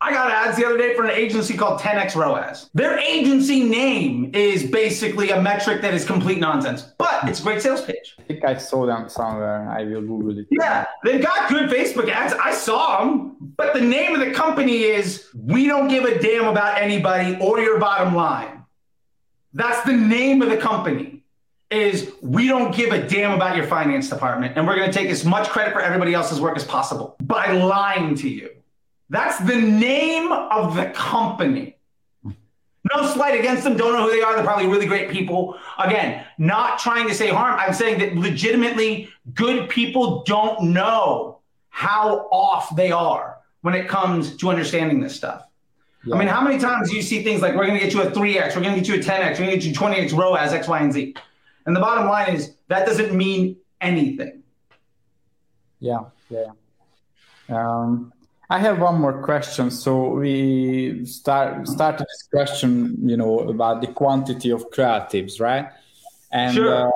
[0.00, 2.70] I got ads the other day for an agency called 10x ROAS.
[2.72, 7.60] Their agency name is basically a metric that is complete nonsense, but it's a great
[7.60, 8.14] sales page.
[8.18, 9.68] I think I saw them somewhere.
[9.68, 10.46] I will Google it.
[10.50, 12.32] Yeah, they've got good Facebook ads.
[12.34, 16.46] I saw them, but the name of the company is We Don't Give a Damn
[16.46, 18.64] About Anybody or Your Bottom Line.
[19.52, 21.24] That's the name of the company.
[21.70, 25.10] Is we don't give a damn about your finance department, and we're going to take
[25.10, 28.48] as much credit for everybody else's work as possible by lying to you.
[29.10, 31.76] That's the name of the company.
[32.94, 33.76] No slight against them.
[33.76, 34.34] Don't know who they are.
[34.34, 35.58] They're probably really great people.
[35.78, 37.58] Again, not trying to say harm.
[37.58, 44.36] I'm saying that legitimately good people don't know how off they are when it comes
[44.36, 45.44] to understanding this stuff.
[46.04, 46.14] Yeah.
[46.14, 48.02] I mean, how many times do you see things like we're going to get you
[48.02, 50.16] a 3x, we're going to get you a 10x, we're going to get you 20x
[50.16, 51.14] ROAS, X, Y, and Z?
[51.66, 54.42] And the bottom line is that doesn't mean anything.
[55.80, 56.52] Yeah, yeah.
[57.48, 58.12] Um,
[58.50, 59.70] I have one more question.
[59.70, 65.68] So we start started this question, you know, about the quantity of creatives, right?
[66.32, 66.88] And sure.
[66.88, 66.90] uh,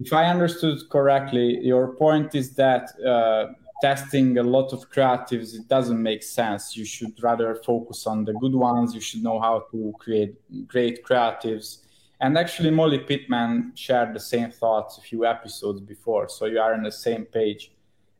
[0.00, 5.66] if I understood correctly, your point is that uh, testing a lot of creatives it
[5.68, 6.76] doesn't make sense.
[6.76, 8.94] You should rather focus on the good ones.
[8.94, 10.34] You should know how to create
[10.66, 11.78] great creatives.
[12.20, 16.74] And actually, Molly Pittman shared the same thoughts a few episodes before, so you are
[16.74, 17.70] on the same page.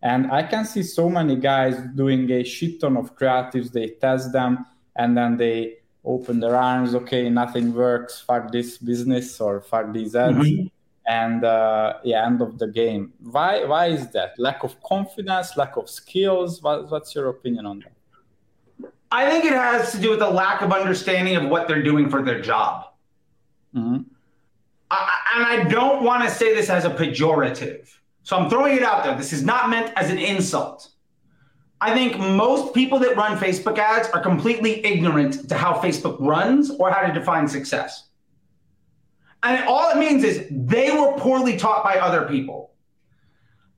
[0.03, 3.72] And I can see so many guys doing a shit ton of creatives.
[3.72, 4.64] They test them
[4.96, 6.94] and then they open their arms.
[6.94, 8.20] Okay, nothing works.
[8.20, 10.36] Fuck this business or fuck these ads.
[10.36, 10.66] Mm-hmm.
[11.07, 13.12] And uh, yeah, end of the game.
[13.20, 13.64] Why?
[13.64, 14.38] Why is that?
[14.38, 16.62] Lack of confidence, lack of skills.
[16.62, 18.92] What, what's your opinion on that?
[19.11, 22.11] I think it has to do with the lack of understanding of what they're doing
[22.11, 22.92] for their job.
[23.74, 24.03] Mm-hmm.
[24.90, 27.97] I, and I don't want to say this as a pejorative
[28.29, 29.16] so I'm throwing it out there.
[29.16, 30.91] This is not meant as an insult.
[31.81, 36.70] I think most people that run Facebook ads are completely ignorant to how Facebook runs
[36.70, 38.09] or how to define success.
[39.43, 42.72] And all it means is they were poorly taught by other people.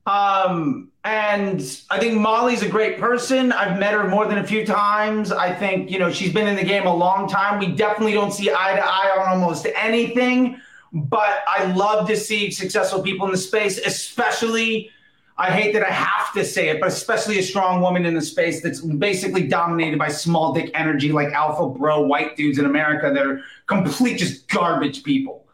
[0.05, 3.53] Um, and I think Molly's a great person.
[3.53, 5.31] I've met her more than a few times.
[5.31, 7.57] I think, you know, she's been in the game a long time.
[7.57, 10.59] We definitely don't see eye to eye on almost anything.
[10.93, 14.89] But I love to see successful people in the space, especially.
[15.37, 18.21] I hate that I have to say it, but especially a strong woman in the
[18.21, 23.11] space that's basically dominated by small dick energy, like alpha bro white dudes in America
[23.11, 25.47] that are complete just garbage people.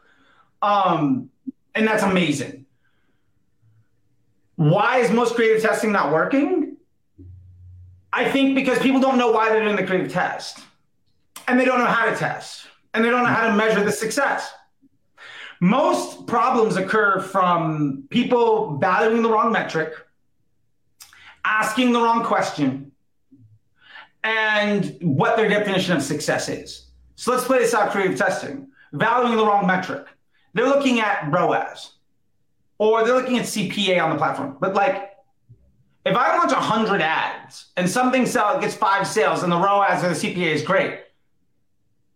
[0.60, 1.30] Um,
[1.74, 2.66] and that's amazing.
[4.56, 6.76] Why is most creative testing not working?
[8.12, 10.58] I think because people don't know why they're doing the creative test,
[11.46, 13.92] and they don't know how to test, and they don't know how to measure the
[13.92, 14.52] success.
[15.60, 19.92] Most problems occur from people valuing the wrong metric,
[21.44, 22.92] asking the wrong question,
[24.22, 26.88] and what their definition of success is.
[27.16, 28.68] So let's play this out creative testing.
[28.92, 30.06] Valuing the wrong metric.
[30.54, 31.94] They're looking at ROAS
[32.78, 34.56] or they're looking at CPA on the platform.
[34.60, 35.16] But like,
[36.06, 40.08] if I launch 100 ads and something sell, gets five sales and the ROAS or
[40.08, 41.00] the CPA is great,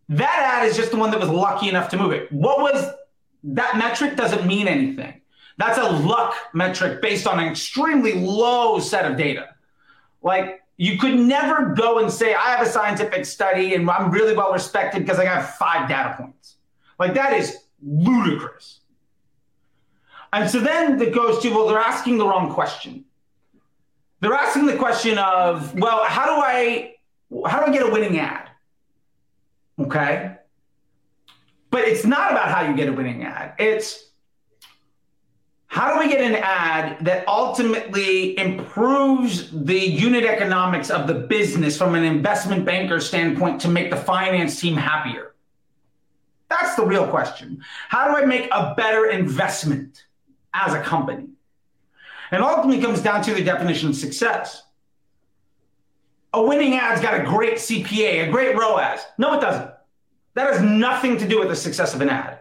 [0.08, 2.30] that ad is just the one that was lucky enough to move it.
[2.30, 2.92] What was
[3.44, 5.20] that metric doesn't mean anything.
[5.58, 9.50] That's a luck metric based on an extremely low set of data.
[10.22, 14.34] Like you could never go and say, I have a scientific study and I'm really
[14.34, 16.56] well respected because I got five data points.
[16.98, 18.80] Like that is ludicrous.
[20.32, 23.04] And so then it goes to, well, they're asking the wrong question.
[24.20, 26.94] They're asking the question of, well, how do I
[27.46, 28.50] how do I get a winning ad?
[29.78, 30.36] Okay.
[31.72, 33.54] But it's not about how you get a winning ad.
[33.58, 34.10] It's
[35.68, 41.78] how do we get an ad that ultimately improves the unit economics of the business
[41.78, 45.34] from an investment banker standpoint to make the finance team happier?
[46.50, 47.64] That's the real question.
[47.88, 50.04] How do I make a better investment
[50.52, 51.28] as a company?
[52.32, 54.62] And ultimately comes down to the definition of success.
[56.34, 59.00] A winning ad's got a great CPA, a great ROAS.
[59.16, 59.71] No, it doesn't.
[60.34, 62.40] That has nothing to do with the success of an ad.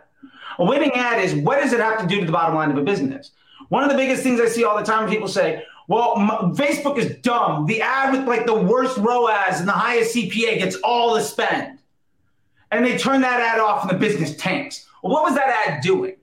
[0.60, 2.78] A winning ad is what does it have to do to the bottom line of
[2.78, 3.32] a business?
[3.70, 6.98] One of the biggest things I see all the time people say, well, m- Facebook
[6.98, 7.66] is dumb.
[7.66, 11.80] The ad with like the worst ROAS and the highest CPA gets all the spend.
[12.72, 14.88] And they turn that ad off and the business tanks.
[15.04, 16.16] Well, what was that ad doing?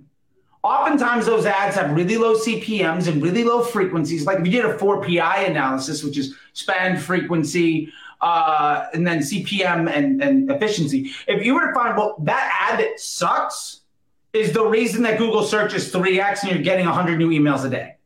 [0.64, 4.26] Oftentimes, those ads have really low CPMs and really low frequencies.
[4.26, 9.90] Like if you did a 4PI analysis, which is spend, frequency, uh, and then CPM
[9.90, 11.10] and, and efficiency.
[11.26, 13.82] If you were to find, well, that ad that sucks
[14.32, 17.70] is the reason that Google search is 3x and you're getting 100 new emails a
[17.70, 17.96] day.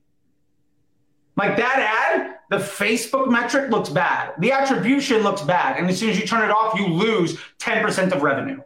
[1.37, 1.79] Like that
[2.13, 4.35] ad, the Facebook metric looks bad.
[4.39, 5.79] The attribution looks bad.
[5.79, 8.61] And as soon as you turn it off, you lose 10% of revenue.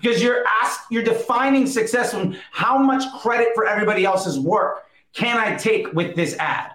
[0.00, 5.38] Because you're asked, you're defining success on how much credit for everybody else's work can
[5.38, 6.72] I take with this ad?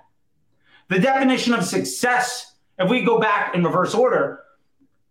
[0.89, 4.43] The definition of success if we go back in reverse order,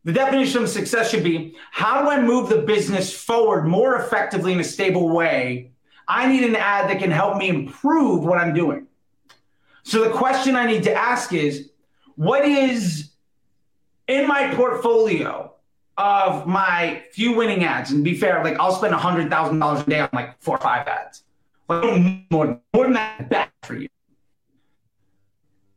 [0.04, 4.52] the definition of success should be how do I move the business forward more effectively
[4.52, 5.70] in a stable way?
[6.08, 8.86] I need an ad that can help me improve what I'm doing.
[9.84, 11.70] So the question I need to ask is
[12.16, 13.10] what is
[14.08, 15.52] in my portfolio
[15.96, 17.92] of my few winning ads?
[17.92, 21.22] And be fair, like I'll spend $100,000 a day on like four or five ads.
[21.68, 23.88] Like more, more than that, bad for you.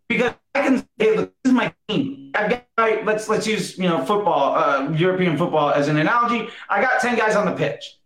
[0.08, 2.32] Because I can say, look, this is my team.
[2.36, 6.50] I've got my, let's let's use you know football, uh, European football as an analogy.
[6.70, 7.98] I got ten guys on the pitch.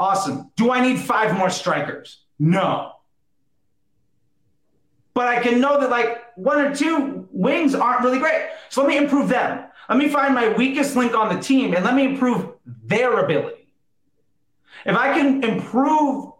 [0.00, 0.50] Awesome.
[0.56, 2.24] Do I need five more strikers?
[2.38, 2.92] No.
[5.14, 8.50] But I can know that like one or two wings aren't really great.
[8.68, 9.64] So let me improve them.
[9.88, 13.72] Let me find my weakest link on the team and let me improve their ability.
[14.84, 16.32] If I can improve,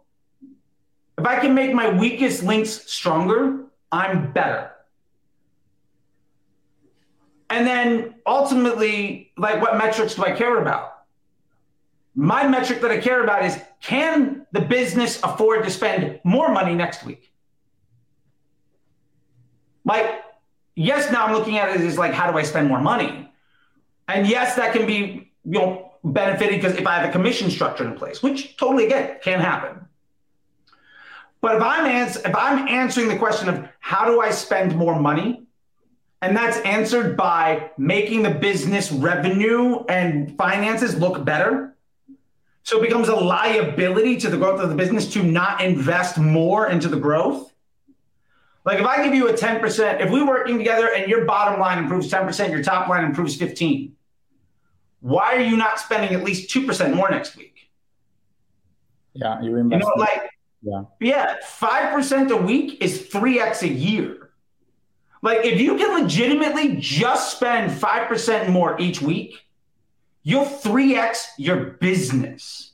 [1.17, 4.71] if I can make my weakest links stronger, I'm better.
[7.49, 11.03] And then ultimately, like what metrics do I care about?
[12.15, 16.75] My metric that I care about is can the business afford to spend more money
[16.75, 17.31] next week?
[19.85, 20.21] Like,
[20.75, 23.31] yes, now I'm looking at it as like, how do I spend more money?
[24.07, 27.85] And yes, that can be, you know, benefiting because if I have a commission structure
[27.85, 29.87] in place, which totally again can happen.
[31.41, 34.99] But if I'm ans- if I'm answering the question of how do I spend more
[34.99, 35.43] money,
[36.21, 41.75] and that's answered by making the business revenue and finances look better.
[42.63, 46.67] So it becomes a liability to the growth of the business to not invest more
[46.67, 47.53] into the growth.
[48.65, 51.77] Like if I give you a 10%, if we're working together and your bottom line
[51.77, 53.95] improves 10%, your top line improves 15,
[54.99, 57.71] why are you not spending at least 2% more next week?
[59.13, 59.81] Yeah, you invest.
[59.81, 60.29] You know, like
[60.61, 60.83] yeah.
[60.99, 61.37] Yeah.
[61.41, 64.31] 5% a week is 3x a year.
[65.21, 69.45] Like if you can legitimately just spend 5% more each week,
[70.23, 72.73] you'll 3x your business.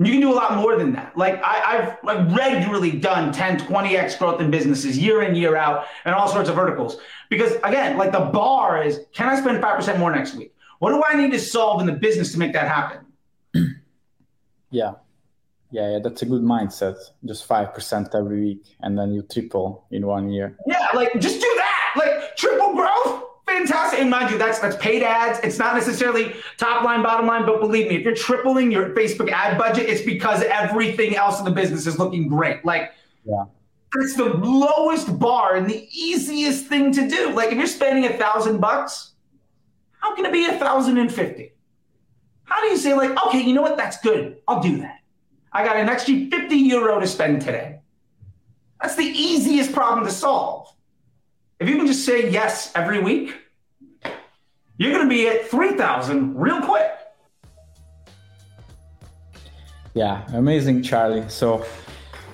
[0.00, 1.16] You can do a lot more than that.
[1.16, 5.86] Like I, have like regularly done 10, 20x growth in businesses year in, year out,
[6.04, 6.98] and all sorts of verticals.
[7.30, 10.54] Because again, like the bar is, can I spend 5% more next week?
[10.78, 13.06] What do I need to solve in the business to make that happen?
[14.70, 14.92] yeah
[15.70, 16.96] yeah, yeah, that's a good mindset.
[17.24, 20.56] Just five percent every week, and then you triple in one year.
[20.66, 21.94] Yeah, like just do that.
[21.96, 24.00] Like triple growth, fantastic.
[24.00, 25.40] And mind you, that's that's paid ads.
[25.40, 29.30] It's not necessarily top line, bottom line, but believe me, if you're tripling your Facebook
[29.30, 32.64] ad budget, it's because everything else in the business is looking great.
[32.64, 32.92] Like,
[33.24, 33.44] yeah.
[33.96, 37.30] It's the lowest bar and the easiest thing to do.
[37.30, 39.12] Like if you're spending a thousand bucks,
[40.00, 41.52] how can it be a thousand and fifty?
[42.44, 43.78] How do you say like, okay, you know what?
[43.78, 44.38] That's good.
[44.46, 44.97] I'll do that.
[45.52, 47.80] I got an extra 50 euro to spend today.
[48.80, 50.72] That's the easiest problem to solve.
[51.58, 53.34] If you can just say yes every week,
[54.76, 56.90] you're going to be at 3,000 real quick.
[59.94, 61.28] Yeah, amazing, Charlie.
[61.28, 61.64] So,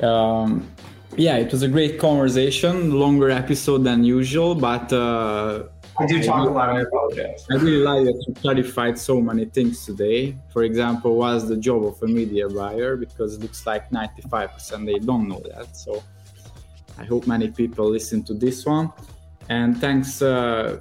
[0.02, 0.68] um,
[1.16, 5.64] yeah, it was a great conversation, longer episode than usual, but uh,
[5.98, 6.70] I do talk a lot.
[6.70, 7.46] I apologize.
[7.50, 10.36] I really like that you clarified so many things today.
[10.52, 12.96] For example, what's the job of a media buyer?
[12.96, 15.76] Because it looks like 95% they don't know that.
[15.76, 16.02] So
[16.98, 18.92] I hope many people listen to this one.
[19.48, 20.80] And thanks uh,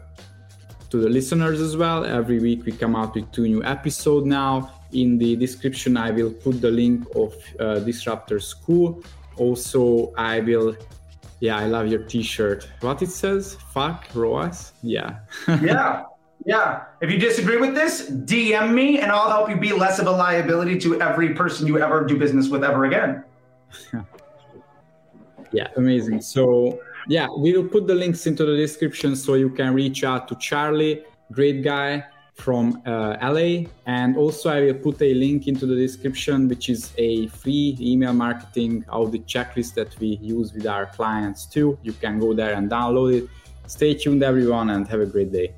[0.90, 2.06] to the listeners as well.
[2.06, 4.72] Every week we come out with two new episodes now.
[4.94, 9.04] In the description, I will put the link of uh, Disruptor School.
[9.38, 10.76] Also, I will
[11.44, 12.70] yeah, I love your T-shirt.
[12.80, 13.58] What it says?
[13.74, 14.72] Fuck ROAS.
[14.82, 15.18] Yeah.
[15.62, 16.06] yeah.
[16.46, 16.86] Yeah.
[17.02, 20.12] If you disagree with this, DM me and I'll help you be less of a
[20.12, 23.26] liability to every person you ever do business with ever again.
[25.52, 26.22] yeah, amazing.
[26.22, 26.80] So,
[27.10, 30.36] yeah, we will put the links into the description so you can reach out to
[30.36, 31.04] Charlie.
[31.34, 33.70] Great guy from uh, LA.
[33.86, 38.14] And also, I will put a link into the description, which is a free email
[38.14, 41.78] marketing audit checklist that we use with our clients too.
[41.84, 43.30] You can go there and download it.
[43.68, 45.54] Stay tuned, everyone, and have a great day.